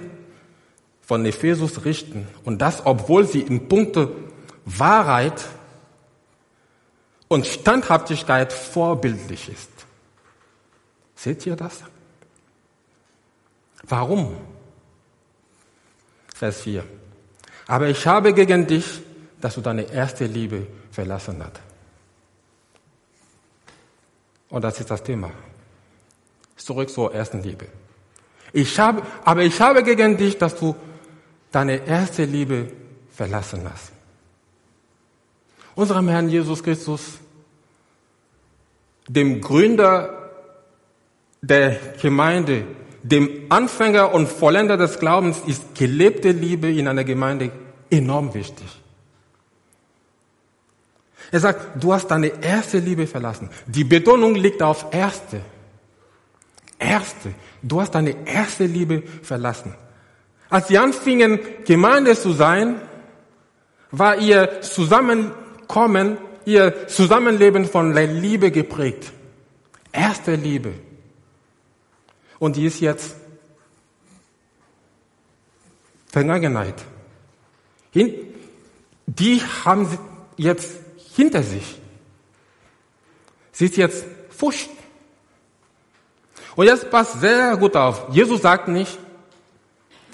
von 1.02 1.24
Ephesus 1.24 1.84
richten. 1.84 2.26
Und 2.44 2.60
das, 2.60 2.84
obwohl 2.84 3.26
sie 3.26 3.40
in 3.40 3.68
puncto 3.68 4.10
Wahrheit 4.64 5.44
und 7.28 7.46
Standhaftigkeit 7.46 8.52
vorbildlich 8.52 9.48
ist. 9.48 9.70
Seht 11.14 11.46
ihr 11.46 11.56
das? 11.56 11.82
Warum? 13.84 14.36
Vers 16.34 16.62
4. 16.62 16.84
Aber 17.66 17.88
ich 17.88 18.06
habe 18.06 18.34
gegen 18.34 18.66
dich, 18.66 19.00
dass 19.40 19.54
du 19.54 19.60
deine 19.60 19.82
erste 19.82 20.26
Liebe 20.26 20.66
verlassen 20.90 21.42
hast. 21.42 21.73
Und 24.54 24.62
das 24.62 24.78
ist 24.78 24.88
das 24.88 25.02
Thema. 25.02 25.32
Zurück 26.54 26.88
zur 26.88 27.12
ersten 27.12 27.42
Liebe. 27.42 27.66
Ich 28.52 28.78
habe, 28.78 29.02
aber 29.24 29.42
ich 29.42 29.60
habe 29.60 29.82
gegen 29.82 30.16
dich, 30.16 30.38
dass 30.38 30.54
du 30.54 30.76
deine 31.50 31.84
erste 31.84 32.24
Liebe 32.24 32.68
verlassen 33.10 33.62
hast. 33.68 33.90
Unserem 35.74 36.08
Herrn 36.08 36.28
Jesus 36.28 36.62
Christus, 36.62 37.18
dem 39.08 39.40
Gründer 39.40 40.30
der 41.42 41.76
Gemeinde, 42.00 42.64
dem 43.02 43.46
Anfänger 43.48 44.14
und 44.14 44.28
Vollender 44.28 44.76
des 44.76 45.00
Glaubens, 45.00 45.42
ist 45.48 45.74
gelebte 45.74 46.30
Liebe 46.30 46.70
in 46.70 46.86
einer 46.86 47.02
Gemeinde 47.02 47.50
enorm 47.90 48.32
wichtig. 48.34 48.68
Er 51.34 51.40
sagt, 51.40 51.82
du 51.82 51.92
hast 51.92 52.06
deine 52.12 52.28
erste 52.44 52.78
Liebe 52.78 53.08
verlassen. 53.08 53.50
Die 53.66 53.82
Betonung 53.82 54.36
liegt 54.36 54.62
auf 54.62 54.94
erste. 54.94 55.40
Erste. 56.78 57.34
Du 57.60 57.80
hast 57.80 57.90
deine 57.90 58.24
erste 58.24 58.66
Liebe 58.66 59.02
verlassen. 59.20 59.74
Als 60.48 60.68
sie 60.68 60.78
anfingen, 60.78 61.40
Gemeinde 61.64 62.14
zu 62.14 62.30
sein, 62.34 62.80
war 63.90 64.16
ihr 64.18 64.60
Zusammenkommen, 64.60 66.18
ihr 66.44 66.86
Zusammenleben 66.86 67.64
von 67.64 67.92
der 67.92 68.06
Liebe 68.06 68.52
geprägt. 68.52 69.10
Erste 69.90 70.36
Liebe. 70.36 70.74
Und 72.38 72.54
die 72.54 72.66
ist 72.66 72.78
jetzt 72.78 73.16
Vergangenheit. 76.06 76.76
Die 77.92 79.42
haben 79.64 79.98
jetzt 80.36 80.83
hinter 81.14 81.42
sich. 81.42 81.80
Sie 83.52 83.66
ist 83.66 83.76
jetzt 83.76 84.04
Furcht. 84.30 84.70
Und 86.56 86.66
jetzt 86.66 86.90
passt 86.90 87.20
sehr 87.20 87.56
gut 87.56 87.76
auf. 87.76 88.06
Jesus 88.10 88.42
sagt 88.42 88.68
nicht, 88.68 88.98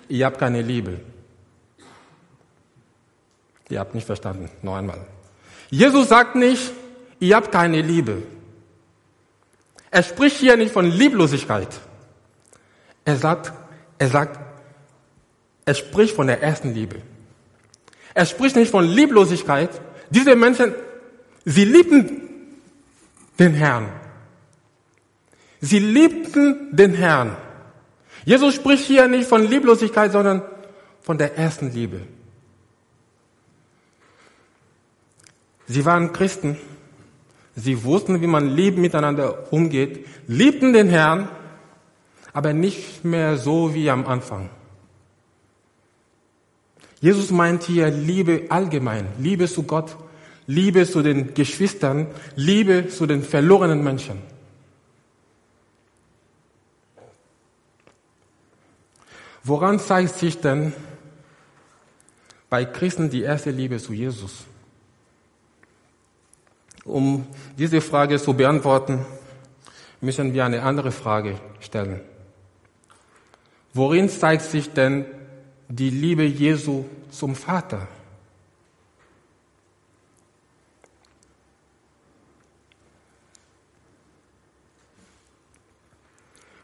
ihr 0.08 0.26
habt 0.26 0.38
keine 0.38 0.62
Liebe. 0.62 1.00
Ihr 3.68 3.78
habt 3.78 3.94
nicht 3.94 4.06
verstanden. 4.06 4.50
Noch 4.62 4.76
einmal. 4.76 5.06
Jesus 5.70 6.08
sagt 6.08 6.34
nicht, 6.34 6.72
ihr 7.20 7.36
habt 7.36 7.52
keine 7.52 7.80
Liebe. 7.80 8.22
Er 9.90 10.02
spricht 10.02 10.36
hier 10.36 10.56
nicht 10.56 10.72
von 10.72 10.86
Lieblosigkeit. 10.86 11.68
Er 13.04 13.16
sagt, 13.16 13.52
er 13.98 14.08
sagt, 14.08 14.38
er 15.64 15.74
spricht 15.74 16.14
von 16.14 16.26
der 16.26 16.42
ersten 16.42 16.74
Liebe. 16.74 16.96
Er 18.14 18.26
spricht 18.26 18.56
nicht 18.56 18.70
von 18.70 18.84
Lieblosigkeit. 18.84 19.70
Diese 20.10 20.34
Menschen, 20.34 20.74
sie 21.44 21.64
liebten 21.64 22.22
den 23.38 23.54
Herrn. 23.54 23.88
Sie 25.60 25.78
liebten 25.78 26.74
den 26.74 26.94
Herrn. 26.94 27.36
Jesus 28.24 28.54
spricht 28.54 28.84
hier 28.86 29.08
nicht 29.08 29.28
von 29.28 29.46
Lieblosigkeit, 29.46 30.12
sondern 30.12 30.42
von 31.02 31.18
der 31.18 31.36
ersten 31.36 31.72
Liebe. 31.72 32.02
Sie 35.66 35.84
waren 35.84 36.12
Christen. 36.12 36.56
Sie 37.56 37.84
wussten, 37.84 38.20
wie 38.20 38.26
man 38.26 38.48
lieb 38.48 38.76
miteinander 38.76 39.52
umgeht, 39.52 40.06
liebten 40.26 40.72
den 40.72 40.88
Herrn, 40.88 41.28
aber 42.32 42.52
nicht 42.52 43.04
mehr 43.04 43.36
so 43.36 43.74
wie 43.74 43.90
am 43.90 44.06
Anfang. 44.06 44.50
Jesus 47.00 47.30
meint 47.30 47.64
hier 47.64 47.90
Liebe 47.90 48.44
allgemein, 48.50 49.06
Liebe 49.18 49.48
zu 49.48 49.62
Gott, 49.62 49.96
Liebe 50.50 50.84
zu 50.84 51.00
den 51.00 51.32
Geschwistern, 51.32 52.08
Liebe 52.34 52.88
zu 52.88 53.06
den 53.06 53.22
verlorenen 53.22 53.84
Menschen. 53.84 54.20
Woran 59.44 59.78
zeigt 59.78 60.16
sich 60.16 60.40
denn 60.40 60.72
bei 62.48 62.64
Christen 62.64 63.10
die 63.10 63.22
erste 63.22 63.52
Liebe 63.52 63.78
zu 63.78 63.92
Jesus? 63.92 64.44
Um 66.84 67.28
diese 67.56 67.80
Frage 67.80 68.18
zu 68.18 68.34
beantworten, 68.34 69.06
müssen 70.00 70.34
wir 70.34 70.44
eine 70.44 70.62
andere 70.62 70.90
Frage 70.90 71.38
stellen. 71.60 72.00
Worin 73.72 74.08
zeigt 74.08 74.42
sich 74.42 74.72
denn 74.72 75.04
die 75.68 75.90
Liebe 75.90 76.24
Jesu 76.24 76.86
zum 77.12 77.36
Vater? 77.36 77.86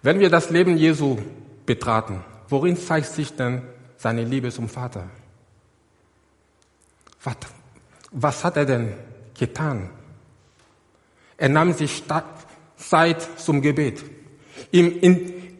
Wenn 0.06 0.20
wir 0.20 0.30
das 0.30 0.50
Leben 0.50 0.76
Jesu 0.76 1.18
betraten, 1.66 2.22
worin 2.48 2.76
zeigt 2.76 3.08
sich 3.08 3.34
denn 3.34 3.62
seine 3.96 4.22
Liebe 4.22 4.52
zum 4.52 4.68
Vater? 4.68 5.10
Was, 7.24 7.34
was 8.12 8.44
hat 8.44 8.56
er 8.56 8.66
denn 8.66 8.92
getan? 9.36 9.90
Er 11.36 11.48
nahm 11.48 11.72
sich 11.72 12.04
Zeit 12.76 13.26
zum 13.36 13.60
Gebet. 13.60 14.04
Im 14.70 14.96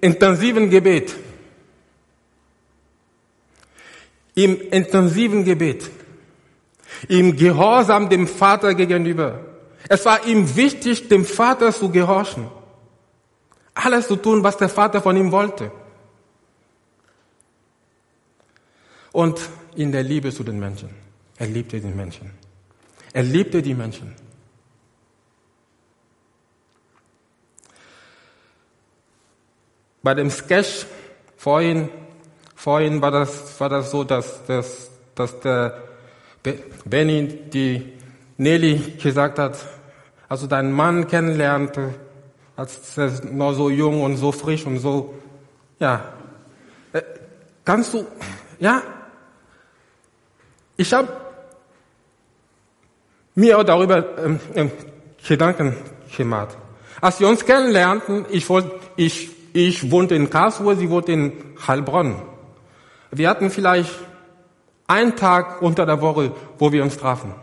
intensiven 0.00 0.70
Gebet. 0.70 1.16
Im 4.36 4.60
intensiven 4.70 5.44
Gebet. 5.44 5.90
Im 7.08 7.34
Gehorsam 7.34 8.08
dem 8.08 8.28
Vater 8.28 8.76
gegenüber. 8.76 9.40
Es 9.88 10.04
war 10.04 10.24
ihm 10.24 10.54
wichtig, 10.54 11.08
dem 11.08 11.24
Vater 11.24 11.72
zu 11.72 11.90
gehorchen. 11.90 12.46
Alles 13.76 14.08
zu 14.08 14.16
tun, 14.16 14.42
was 14.42 14.56
der 14.56 14.70
Vater 14.70 15.02
von 15.02 15.16
ihm 15.16 15.30
wollte. 15.30 15.70
Und 19.12 19.38
in 19.74 19.92
der 19.92 20.02
Liebe 20.02 20.32
zu 20.32 20.42
den 20.42 20.58
Menschen. 20.58 20.88
Er 21.36 21.46
liebte 21.46 21.78
die 21.78 21.88
Menschen. 21.88 22.30
Er 23.12 23.22
liebte 23.22 23.60
die 23.60 23.74
Menschen. 23.74 24.14
Bei 30.02 30.14
dem 30.14 30.30
Sketch 30.30 30.86
vorhin, 31.36 31.90
vorhin 32.54 33.02
war 33.02 33.10
das, 33.10 33.60
war 33.60 33.68
das 33.68 33.90
so, 33.90 34.04
dass, 34.04 34.46
dass, 34.46 34.90
dass 35.14 35.38
der 35.40 35.82
Benny 36.86 37.50
die 37.52 37.92
Nelly 38.38 38.96
gesagt 39.02 39.38
hat, 39.38 39.58
also 40.28 40.46
deinen 40.46 40.72
Mann 40.72 41.08
kennenlernte, 41.08 41.94
als 42.56 42.96
er 42.98 43.24
noch 43.24 43.52
so 43.52 43.70
jung 43.70 44.02
und 44.02 44.16
so 44.16 44.32
frisch 44.32 44.66
und 44.66 44.78
so, 44.78 45.14
ja, 45.78 46.12
äh, 46.92 47.02
kannst 47.64 47.94
du, 47.94 48.06
ja, 48.58 48.82
ich 50.76 50.92
habe 50.92 51.08
mir 53.34 53.58
auch 53.58 53.64
darüber 53.64 54.18
ähm, 54.18 54.40
ähm, 54.54 54.70
Gedanken 55.26 55.76
gemacht. 56.16 56.56
Als 57.00 57.20
wir 57.20 57.28
uns 57.28 57.44
kennenlernten, 57.44 58.26
ich 58.30 58.48
wollte, 58.48 58.72
ich 58.96 59.36
ich 59.56 59.90
wohnte 59.90 60.14
in 60.14 60.28
Karlsruhe, 60.28 60.76
sie 60.76 60.90
wohnte 60.90 61.12
in 61.12 61.32
Heilbronn. 61.66 62.20
Wir 63.10 63.30
hatten 63.30 63.48
vielleicht 63.48 63.90
einen 64.86 65.16
Tag 65.16 65.62
unter 65.62 65.86
der 65.86 66.02
Woche, 66.02 66.32
wo 66.58 66.72
wir 66.72 66.82
uns 66.82 66.98
trafen. 66.98 67.34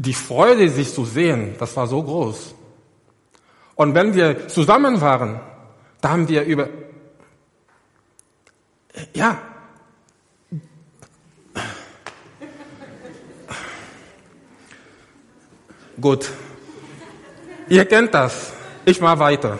Die 0.00 0.14
Freude, 0.14 0.68
sich 0.68 0.94
zu 0.94 1.04
sehen, 1.04 1.56
das 1.58 1.76
war 1.76 1.88
so 1.88 2.00
groß. 2.02 2.54
Und 3.74 3.94
wenn 3.94 4.14
wir 4.14 4.46
zusammen 4.46 5.00
waren, 5.00 5.40
da 6.00 6.10
haben 6.10 6.28
wir 6.28 6.44
über, 6.44 6.68
ja, 9.12 9.42
gut, 16.00 16.30
Ihr 17.68 17.84
kennt 17.84 18.14
das. 18.14 18.52
Ich 18.86 19.00
mache 19.00 19.18
weiter. 19.18 19.58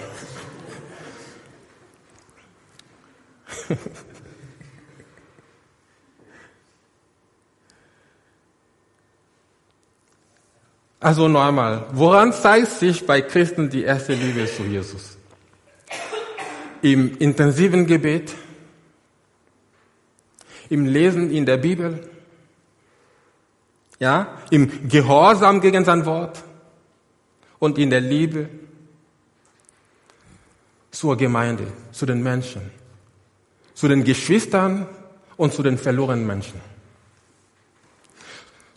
Also 11.00 11.28
noch 11.28 11.46
einmal, 11.46 11.86
woran 11.92 12.32
zeigt 12.32 12.72
sich 12.72 13.06
bei 13.06 13.20
Christen 13.20 13.70
die 13.70 13.84
erste 13.84 14.14
Liebe 14.14 14.46
zu 14.46 14.64
Jesus? 14.64 15.16
Im 16.82 17.16
intensiven 17.18 17.86
Gebet, 17.86 18.34
im 20.68 20.86
Lesen 20.86 21.30
in 21.30 21.46
der 21.46 21.56
Bibel, 21.56 22.08
ja, 24.00 24.38
im 24.50 24.88
Gehorsam 24.88 25.60
gegen 25.60 25.84
sein 25.84 26.04
Wort, 26.04 26.42
und 27.58 27.78
in 27.78 27.90
der 27.90 28.00
Liebe 28.00 28.48
zur 30.90 31.16
Gemeinde, 31.16 31.66
zu 31.92 32.06
den 32.06 32.22
Menschen, 32.22 32.70
zu 33.74 33.88
den 33.88 34.04
Geschwistern 34.04 34.86
und 35.36 35.52
zu 35.52 35.62
den 35.62 35.78
verlorenen 35.78 36.26
Menschen. 36.26 36.60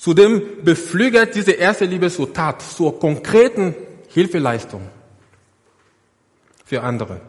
Zudem 0.01 0.63
beflügelt 0.63 1.35
diese 1.35 1.51
erste 1.51 1.85
Liebe 1.85 2.09
zur 2.09 2.33
Tat, 2.33 2.63
zur 2.63 2.99
konkreten 2.99 3.75
Hilfeleistung 4.07 4.81
für 6.65 6.81
andere. 6.81 7.21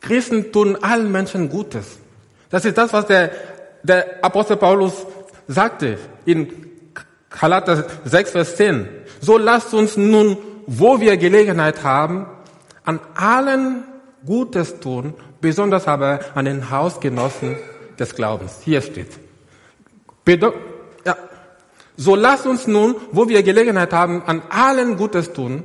Christen 0.00 0.50
tun 0.50 0.76
allen 0.82 1.12
Menschen 1.12 1.48
Gutes. 1.48 1.98
Das 2.50 2.64
ist 2.64 2.76
das, 2.76 2.92
was 2.92 3.06
der, 3.06 3.30
der 3.84 4.24
Apostel 4.24 4.56
Paulus 4.56 5.06
sagte 5.46 5.96
in 6.24 6.72
Galater 7.30 7.86
6, 8.04 8.32
Vers 8.32 8.56
10. 8.56 8.88
So 9.20 9.38
lasst 9.38 9.72
uns 9.74 9.96
nun, 9.96 10.36
wo 10.66 11.00
wir 11.00 11.16
Gelegenheit 11.16 11.84
haben, 11.84 12.26
an 12.84 12.98
allen 13.14 13.84
Gutes 14.26 14.80
tun, 14.80 15.14
besonders 15.40 15.86
aber 15.86 16.18
an 16.34 16.46
den 16.46 16.70
Hausgenossen 16.70 17.54
des 17.96 18.16
Glaubens. 18.16 18.58
Hier 18.64 18.82
steht. 18.82 19.20
So 21.96 22.16
lasst 22.16 22.46
uns 22.46 22.66
nun, 22.66 22.96
wo 23.12 23.28
wir 23.28 23.42
Gelegenheit 23.42 23.92
haben, 23.92 24.22
an 24.22 24.42
allen 24.48 24.96
Gutes 24.96 25.32
tun, 25.32 25.64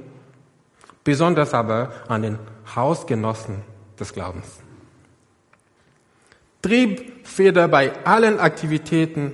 besonders 1.03 1.53
aber 1.53 1.91
an 2.07 2.21
den 2.21 2.39
Hausgenossen 2.75 3.63
des 3.99 4.13
Glaubens. 4.13 4.45
Triebfeder 6.61 7.67
bei 7.67 8.05
allen 8.05 8.39
Aktivitäten 8.39 9.31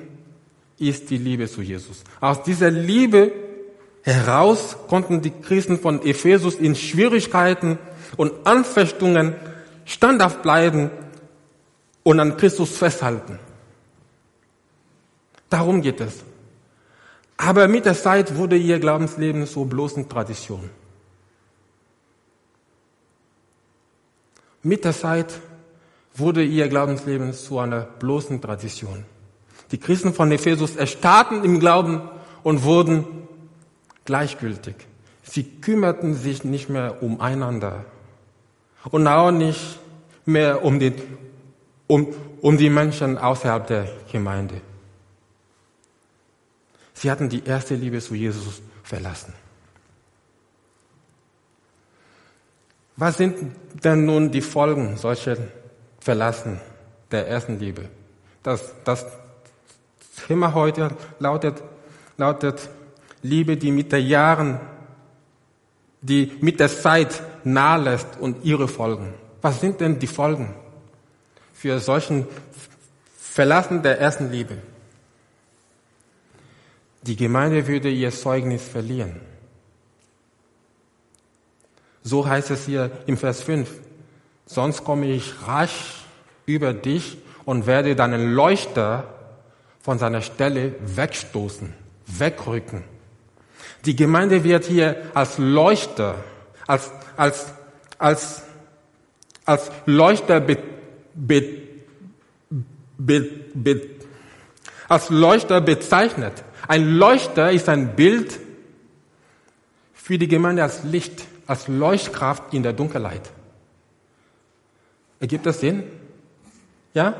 ist 0.77 1.09
die 1.09 1.17
Liebe 1.17 1.47
zu 1.47 1.61
Jesus. 1.61 2.03
Aus 2.21 2.43
dieser 2.43 2.69
Liebe 2.69 3.31
heraus 4.03 4.77
konnten 4.87 5.21
die 5.21 5.31
Christen 5.31 5.79
von 5.79 6.01
Ephesus 6.05 6.55
in 6.55 6.75
Schwierigkeiten 6.75 7.79
und 8.17 8.45
Anfechtungen 8.45 9.35
standhaft 9.85 10.43
bleiben 10.43 10.91
und 12.03 12.19
an 12.19 12.37
Christus 12.37 12.77
festhalten. 12.77 13.39
Darum 15.49 15.81
geht 15.81 15.99
es. 16.01 16.23
Aber 17.37 17.67
mit 17.67 17.85
der 17.85 17.95
Zeit 17.95 18.35
wurde 18.35 18.57
ihr 18.57 18.79
Glaubensleben 18.79 19.45
so 19.45 19.65
bloß 19.65 19.97
eine 19.97 20.07
Tradition. 20.07 20.69
Mit 24.63 24.83
der 24.83 24.93
Zeit 24.93 25.33
wurde 26.15 26.43
ihr 26.43 26.67
Glaubensleben 26.69 27.33
zu 27.33 27.59
einer 27.59 27.81
bloßen 27.81 28.41
Tradition. 28.41 29.05
Die 29.71 29.77
Christen 29.77 30.13
von 30.13 30.31
Ephesus 30.31 30.75
erstarrten 30.75 31.43
im 31.43 31.59
Glauben 31.59 32.01
und 32.43 32.63
wurden 32.63 33.05
gleichgültig. 34.05 34.75
Sie 35.23 35.43
kümmerten 35.43 36.13
sich 36.15 36.43
nicht 36.43 36.69
mehr 36.69 37.03
umeinander 37.03 37.85
und 38.91 39.07
auch 39.07 39.31
nicht 39.31 39.79
mehr 40.25 40.63
um 40.63 40.79
die, 40.79 40.93
um, 41.87 42.07
um 42.41 42.57
die 42.57 42.69
Menschen 42.69 43.17
außerhalb 43.17 43.67
der 43.67 43.87
Gemeinde. 44.11 44.61
Sie 47.05 47.11
hatten 47.11 47.29
die 47.29 47.45
erste 47.45 47.75
Liebe 47.75 47.99
zu 47.99 48.15
Jesus 48.15 48.63
verlassen. 48.81 49.31
Was 52.95 53.17
sind 53.17 53.35
denn 53.83 54.05
nun 54.05 54.31
die 54.31 54.41
Folgen 54.41 54.97
solcher 54.97 55.37
Verlassen 55.99 56.59
der 57.11 57.27
ersten 57.27 57.59
Liebe? 57.59 57.89
Das, 58.41 58.73
das 58.83 59.05
Thema 60.25 60.55
heute 60.55 60.97
lautet, 61.19 61.61
lautet 62.17 62.69
Liebe, 63.21 63.55
die 63.55 63.69
mit 63.69 63.91
den 63.91 64.07
Jahren, 64.07 64.59
die 66.01 66.35
mit 66.41 66.59
der 66.59 66.69
Zeit 66.69 67.21
nahelässt 67.43 68.17
und 68.19 68.43
ihre 68.43 68.67
Folgen. 68.67 69.13
Was 69.43 69.61
sind 69.61 69.79
denn 69.79 69.99
die 69.99 70.07
Folgen 70.07 70.55
für 71.53 71.77
solchen 71.77 72.25
Verlassen 73.15 73.83
der 73.83 73.99
ersten 73.99 74.31
Liebe? 74.31 74.57
Die 77.05 77.15
Gemeinde 77.15 77.67
würde 77.67 77.91
ihr 77.91 78.09
Zeugnis 78.09 78.67
verlieren. 78.67 79.21
So 82.01 82.27
heißt 82.27 82.49
es 82.49 82.65
hier 82.65 82.89
im 83.05 83.15
Vers 83.15 83.41
5. 83.43 83.69
Sonst 84.47 84.83
komme 84.83 85.05
ich 85.11 85.33
rasch 85.45 86.03
über 86.47 86.73
dich 86.73 87.17
und 87.45 87.67
werde 87.67 87.95
deinen 87.95 88.33
Leuchter 88.33 89.03
von 89.81 89.99
seiner 89.99 90.21
Stelle 90.21 90.73
wegstoßen, 90.79 91.73
wegrücken. 92.07 92.83
Die 93.85 93.95
Gemeinde 93.95 94.43
wird 94.43 94.65
hier 94.65 94.97
als 95.13 95.37
Leuchter, 95.37 96.15
als, 96.65 96.91
als, 97.17 97.53
als, 97.99 98.41
als 99.45 99.71
Leuchter 99.85 100.39
be, 100.39 100.57
be, 101.13 101.61
be, 102.97 103.94
als 104.87 105.09
Leuchter 105.09 105.61
bezeichnet. 105.61 106.43
Ein 106.67 106.95
Leuchter 106.95 107.51
ist 107.51 107.69
ein 107.69 107.95
Bild 107.95 108.39
für 109.93 110.17
die 110.17 110.27
Gemeinde 110.27 110.63
als 110.63 110.83
Licht, 110.83 111.25
als 111.47 111.67
Leuchtkraft 111.67 112.53
in 112.53 112.63
der 112.63 112.73
Dunkelheit. 112.73 113.29
Ergibt 115.19 115.45
das 115.45 115.59
Sinn? 115.59 115.83
Ja? 116.93 117.15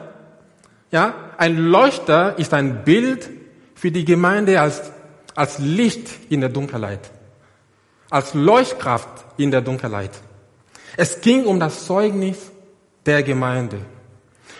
Ja? 0.91 1.13
Ein 1.37 1.57
Leuchter 1.57 2.37
ist 2.37 2.53
ein 2.53 2.83
Bild 2.83 3.29
für 3.75 3.91
die 3.91 4.05
Gemeinde 4.05 4.61
als, 4.61 4.91
als 5.35 5.59
Licht 5.59 6.09
in 6.29 6.41
der 6.41 6.49
Dunkelheit. 6.49 7.11
Als 8.09 8.33
Leuchtkraft 8.33 9.25
in 9.37 9.51
der 9.51 9.61
Dunkelheit. 9.61 10.11
Es 10.97 11.21
ging 11.21 11.45
um 11.45 11.59
das 11.59 11.85
Zeugnis 11.85 12.51
der 13.05 13.23
Gemeinde. 13.23 13.77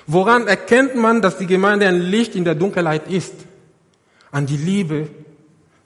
Woran 0.08 0.48
erkennt 0.48 0.96
man, 0.96 1.22
dass 1.22 1.38
die 1.38 1.48
Gemeinde 1.48 1.88
ein 1.88 2.00
Licht 2.00 2.36
in 2.36 2.46
der 2.46 2.56
Dunkelheit 2.56 3.10
ist? 3.10 3.34
an 4.36 4.46
die 4.46 4.58
Liebe 4.58 5.08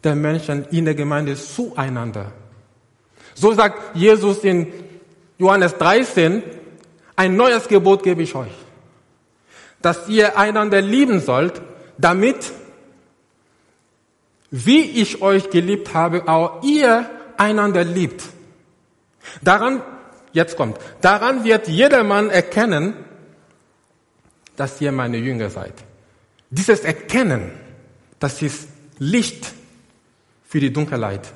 der 0.04 0.16
Menschen 0.16 0.66
in 0.72 0.84
der 0.84 0.96
Gemeinde 0.96 1.36
zueinander. 1.36 2.32
So 3.36 3.54
sagt 3.54 3.96
Jesus 3.96 4.40
in 4.40 4.74
Johannes 5.38 5.78
13, 5.78 6.42
ein 7.16 7.36
neues 7.36 7.68
Gebot 7.68 8.02
gebe 8.02 8.24
ich 8.24 8.34
euch, 8.34 8.52
dass 9.84 10.10
ihr 10.10 10.36
einander 10.36 10.82
lieben 10.82 11.20
sollt, 11.20 11.62
damit, 12.00 12.52
wie 14.50 14.82
ich 14.82 15.22
euch 15.22 15.52
geliebt 15.52 15.94
habe, 15.94 16.28
auch 16.28 16.64
ihr 16.64 17.08
einander 17.38 17.84
liebt. 17.84 18.24
Daran, 19.44 19.84
jetzt 20.34 20.58
kommt, 20.58 20.78
daran 21.02 21.44
wird 21.44 21.68
jedermann 21.68 22.32
erkennen, 22.32 22.96
dass 24.60 24.82
ihr 24.82 24.91
meine 24.91 25.16
Jünger 25.18 25.49
seid. 25.49 25.74
Dieses 26.49 26.82
Erkennen, 26.82 27.51
das 28.20 28.41
ist 28.41 28.68
Licht 28.97 29.53
für 30.43 30.60
die 30.60 30.74
Dunkelheit. 30.74 31.32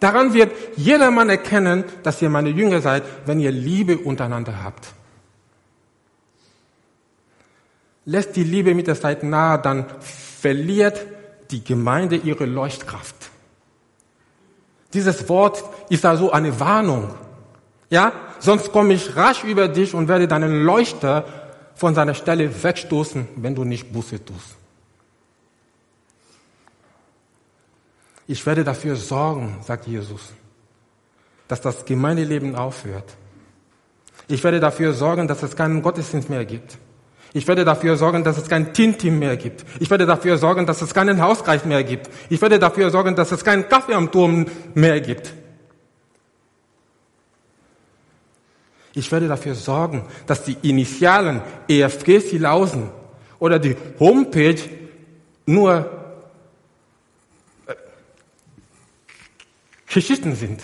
Daran 0.00 0.34
wird 0.34 0.52
jedermann 0.76 1.30
erkennen, 1.30 1.84
dass 2.02 2.20
ihr 2.20 2.28
meine 2.28 2.50
Jünger 2.50 2.82
seid, 2.82 3.04
wenn 3.24 3.40
ihr 3.40 3.52
Liebe 3.52 3.96
untereinander 3.96 4.62
habt. 4.62 4.86
Lässt 8.04 8.36
die 8.36 8.44
Liebe 8.44 8.74
mit 8.74 8.86
der 8.86 9.00
Zeit 9.00 9.22
nahe, 9.22 9.58
dann 9.58 9.86
verliert 10.00 11.06
die 11.50 11.64
Gemeinde 11.64 12.16
ihre 12.16 12.44
Leuchtkraft. 12.44 13.16
Dieses 14.92 15.26
Wort 15.30 15.64
ist 15.88 16.04
also 16.04 16.32
eine 16.32 16.60
Warnung. 16.60 17.14
Ja, 17.88 18.12
sonst 18.40 18.72
komme 18.72 18.92
ich 18.92 19.16
rasch 19.16 19.42
über 19.42 19.68
dich 19.68 19.94
und 19.94 20.08
werde 20.08 20.28
deinen 20.28 20.64
Leuchter 20.64 21.45
von 21.76 21.94
seiner 21.94 22.14
Stelle 22.14 22.50
wegstoßen, 22.62 23.28
wenn 23.36 23.54
du 23.54 23.64
nicht 23.64 23.92
Buße 23.92 24.24
tust. 24.24 24.56
Ich 28.26 28.44
werde 28.44 28.64
dafür 28.64 28.96
sorgen, 28.96 29.58
sagt 29.62 29.86
Jesus, 29.86 30.32
dass 31.46 31.60
das 31.60 31.84
Gemeindeleben 31.84 32.56
aufhört. 32.56 33.14
Ich 34.26 34.42
werde 34.42 34.58
dafür 34.58 34.92
sorgen, 34.94 35.28
dass 35.28 35.44
es 35.44 35.54
keinen 35.54 35.82
Gottesdienst 35.82 36.28
mehr 36.28 36.44
gibt. 36.44 36.78
Ich 37.32 37.46
werde 37.46 37.64
dafür 37.64 37.96
sorgen, 37.96 38.24
dass 38.24 38.38
es 38.38 38.48
kein 38.48 38.72
Team-Team 38.72 39.18
mehr 39.18 39.36
gibt. 39.36 39.64
Ich 39.78 39.90
werde 39.90 40.06
dafür 40.06 40.38
sorgen, 40.38 40.66
dass 40.66 40.80
es 40.80 40.94
keinen 40.94 41.20
Hauskreis 41.20 41.64
mehr 41.64 41.84
gibt. 41.84 42.08
Ich 42.30 42.40
werde 42.40 42.58
dafür 42.58 42.90
sorgen, 42.90 43.14
dass 43.14 43.30
es 43.30 43.44
keinen 43.44 43.68
Kaffee 43.68 43.94
am 43.94 44.10
Turm 44.10 44.46
mehr 44.74 45.00
gibt. 45.00 45.34
Ich 48.96 49.12
werde 49.12 49.28
dafür 49.28 49.54
sorgen, 49.54 50.06
dass 50.26 50.42
die 50.42 50.56
Initialen 50.62 51.42
EFG 51.68 52.18
Silausen 52.18 52.88
oder 53.38 53.58
die 53.58 53.76
Homepage 54.00 54.58
nur 55.44 55.90
Geschichten 59.86 60.34
sind. 60.34 60.62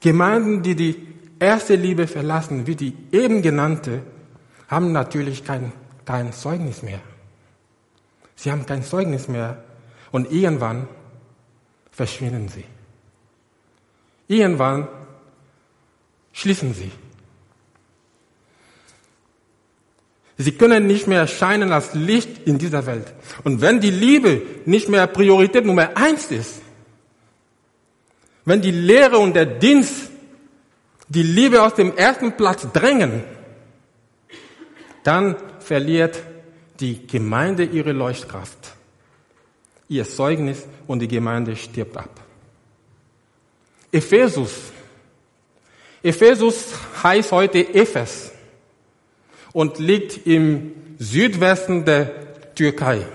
Gemeinden, 0.00 0.62
die 0.62 0.74
die 0.74 1.08
erste 1.38 1.74
Liebe 1.74 2.06
verlassen, 2.06 2.66
wie 2.66 2.76
die 2.76 2.94
eben 3.10 3.40
genannte, 3.40 4.02
haben 4.68 4.92
natürlich 4.92 5.42
kein, 5.42 5.72
kein 6.04 6.34
Zeugnis 6.34 6.82
mehr. 6.82 7.00
Sie 8.36 8.52
haben 8.52 8.66
kein 8.66 8.82
Zeugnis 8.82 9.26
mehr 9.26 9.64
und 10.12 10.30
irgendwann 10.30 10.86
verschwinden 11.90 12.48
sie. 12.48 12.64
Irgendwann 14.28 14.86
schließen 16.34 16.74
sie. 16.74 16.90
Sie 20.36 20.52
können 20.52 20.86
nicht 20.86 21.06
mehr 21.06 21.20
erscheinen 21.20 21.72
als 21.72 21.94
Licht 21.94 22.46
in 22.46 22.58
dieser 22.58 22.84
Welt. 22.86 23.14
Und 23.44 23.60
wenn 23.60 23.80
die 23.80 23.92
Liebe 23.92 24.42
nicht 24.66 24.88
mehr 24.88 25.06
Priorität 25.06 25.64
Nummer 25.64 25.96
eins 25.96 26.26
ist, 26.26 26.60
wenn 28.44 28.60
die 28.60 28.72
Lehre 28.72 29.18
und 29.18 29.34
der 29.34 29.46
Dienst 29.46 30.10
die 31.08 31.22
Liebe 31.22 31.62
aus 31.62 31.74
dem 31.74 31.96
ersten 31.96 32.36
Platz 32.36 32.66
drängen, 32.72 33.22
dann 35.04 35.36
verliert 35.60 36.20
die 36.80 37.06
Gemeinde 37.06 37.64
ihre 37.64 37.92
Leuchtkraft, 37.92 38.74
ihr 39.88 40.04
Zeugnis 40.04 40.66
und 40.88 40.98
die 40.98 41.08
Gemeinde 41.08 41.54
stirbt 41.54 41.96
ab. 41.96 42.20
Ephesus. 43.92 44.72
Ephesus 46.04 46.74
heißt 47.02 47.32
heute 47.32 47.74
Ephes 47.74 48.30
und 49.54 49.78
liegt 49.78 50.26
im 50.26 50.74
Südwesten 50.98 51.86
der 51.86 52.54
Türkei. 52.54 53.06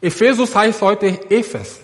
Ephesus 0.00 0.52
heißt 0.52 0.82
heute 0.82 1.06
Ephes. 1.30 1.78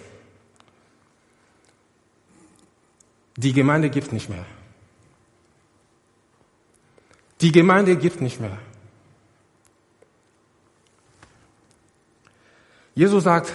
Die 3.37 3.53
Gemeinde 3.53 3.91
gibt 3.91 4.13
nicht 4.13 4.29
mehr. 4.29 4.45
Die 7.41 7.53
Gemeinde 7.53 7.95
gibt 7.95 8.21
nicht 8.21 8.41
mehr. 8.41 8.59
Jesus 12.97 13.23
sagt, 13.23 13.53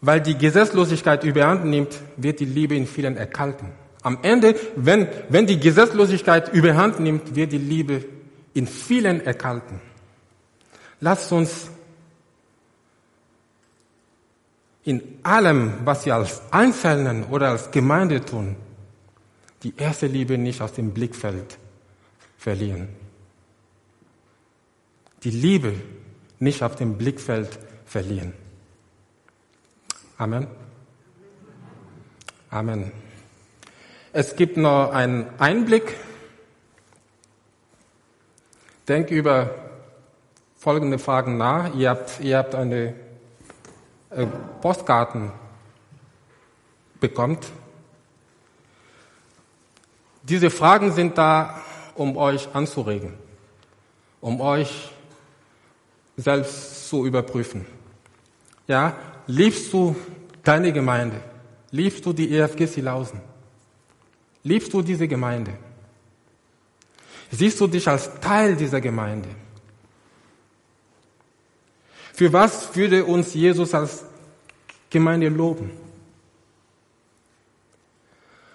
weil 0.00 0.20
die 0.20 0.38
Gesetzlosigkeit 0.38 1.24
überhand 1.24 1.64
nimmt, 1.64 1.98
wird 2.16 2.38
die 2.38 2.44
Liebe 2.44 2.76
in 2.76 2.86
vielen 2.86 3.16
erkalten. 3.16 3.83
Am 4.04 4.18
Ende, 4.20 4.54
wenn, 4.76 5.08
wenn 5.30 5.46
die 5.46 5.58
Gesetzlosigkeit 5.58 6.52
überhand 6.52 7.00
nimmt, 7.00 7.34
wird 7.34 7.52
die 7.52 7.58
Liebe 7.58 8.04
in 8.52 8.66
vielen 8.66 9.22
erkalten. 9.22 9.80
Lasst 11.00 11.32
uns 11.32 11.70
in 14.84 15.02
allem, 15.22 15.86
was 15.86 16.04
wir 16.04 16.16
als 16.16 16.42
Einzelnen 16.52 17.24
oder 17.24 17.48
als 17.48 17.70
Gemeinde 17.70 18.22
tun, 18.22 18.56
die 19.62 19.72
erste 19.74 20.06
Liebe 20.06 20.36
nicht 20.36 20.60
aus 20.60 20.74
dem 20.74 20.92
Blickfeld 20.92 21.58
verlieren. 22.36 22.90
Die 25.22 25.30
Liebe 25.30 25.72
nicht 26.40 26.62
auf 26.62 26.76
dem 26.76 26.98
Blickfeld 26.98 27.58
verlieren. 27.86 28.34
Amen. 30.18 30.46
Amen. 32.50 32.92
Es 34.16 34.36
gibt 34.36 34.56
noch 34.56 34.92
einen 34.92 35.26
Einblick. 35.40 35.96
Denk 38.86 39.10
über 39.10 39.50
folgende 40.56 41.00
Fragen 41.00 41.36
nach. 41.36 41.74
Ihr 41.74 41.90
habt, 41.90 42.20
ihr 42.20 42.38
habt 42.38 42.54
eine 42.54 42.94
äh, 44.10 44.24
Postkarten 44.60 45.32
bekommt. 47.00 47.44
Diese 50.22 50.48
Fragen 50.48 50.92
sind 50.92 51.18
da, 51.18 51.60
um 51.96 52.16
euch 52.16 52.54
anzuregen, 52.54 53.14
um 54.20 54.40
euch 54.40 54.92
selbst 56.16 56.88
zu 56.88 57.04
überprüfen. 57.04 57.66
Ja, 58.68 58.94
liebst 59.26 59.72
du 59.72 59.96
deine 60.44 60.72
Gemeinde? 60.72 61.20
Liebst 61.72 62.06
du 62.06 62.12
die 62.12 62.32
EFG 62.32 62.66
Silausen? 62.66 63.33
Liebst 64.44 64.72
du 64.72 64.82
diese 64.82 65.08
Gemeinde? 65.08 65.54
Siehst 67.30 67.60
du 67.60 67.66
dich 67.66 67.88
als 67.88 68.10
Teil 68.20 68.54
dieser 68.54 68.80
Gemeinde? 68.80 69.28
Für 72.12 72.32
was 72.32 72.76
würde 72.76 73.04
uns 73.04 73.34
Jesus 73.34 73.74
als 73.74 74.04
Gemeinde 74.90 75.28
loben? 75.28 75.70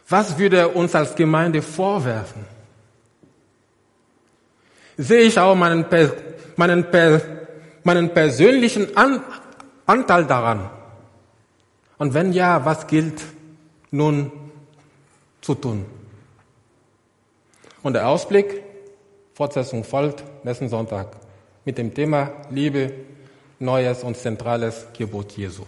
Was 0.08 0.38
würde 0.38 0.58
er 0.58 0.76
uns 0.76 0.96
als 0.96 1.14
Gemeinde 1.16 1.62
vorwerfen? 1.62 2.46
Sehe 4.98 5.22
ich 5.22 5.38
auch 5.38 5.56
meinen, 5.56 5.86
meinen, 6.56 6.86
meinen 7.84 8.14
persönlichen 8.14 8.96
An 8.96 9.22
Anteil 9.86 10.26
daran? 10.26 10.70
Und 11.98 12.14
wenn 12.14 12.32
ja, 12.32 12.64
was 12.64 12.88
gilt 12.88 13.22
nun 13.92 14.32
zu 15.50 15.56
tun? 15.56 15.84
Und 17.82 17.94
der 17.94 18.08
Ausblick, 18.08 18.62
Fortsetzung 19.34 19.84
folgt 19.84 20.24
nächsten 20.44 20.70
Sonntag 20.70 21.08
mit 21.66 21.80
dem 21.80 21.92
Thema 21.92 22.32
Liebe 22.52 22.94
neues 23.58 24.04
und 24.04 24.16
zentrales 24.16 24.86
Gebot 24.96 25.32
Jesu. 25.32 25.64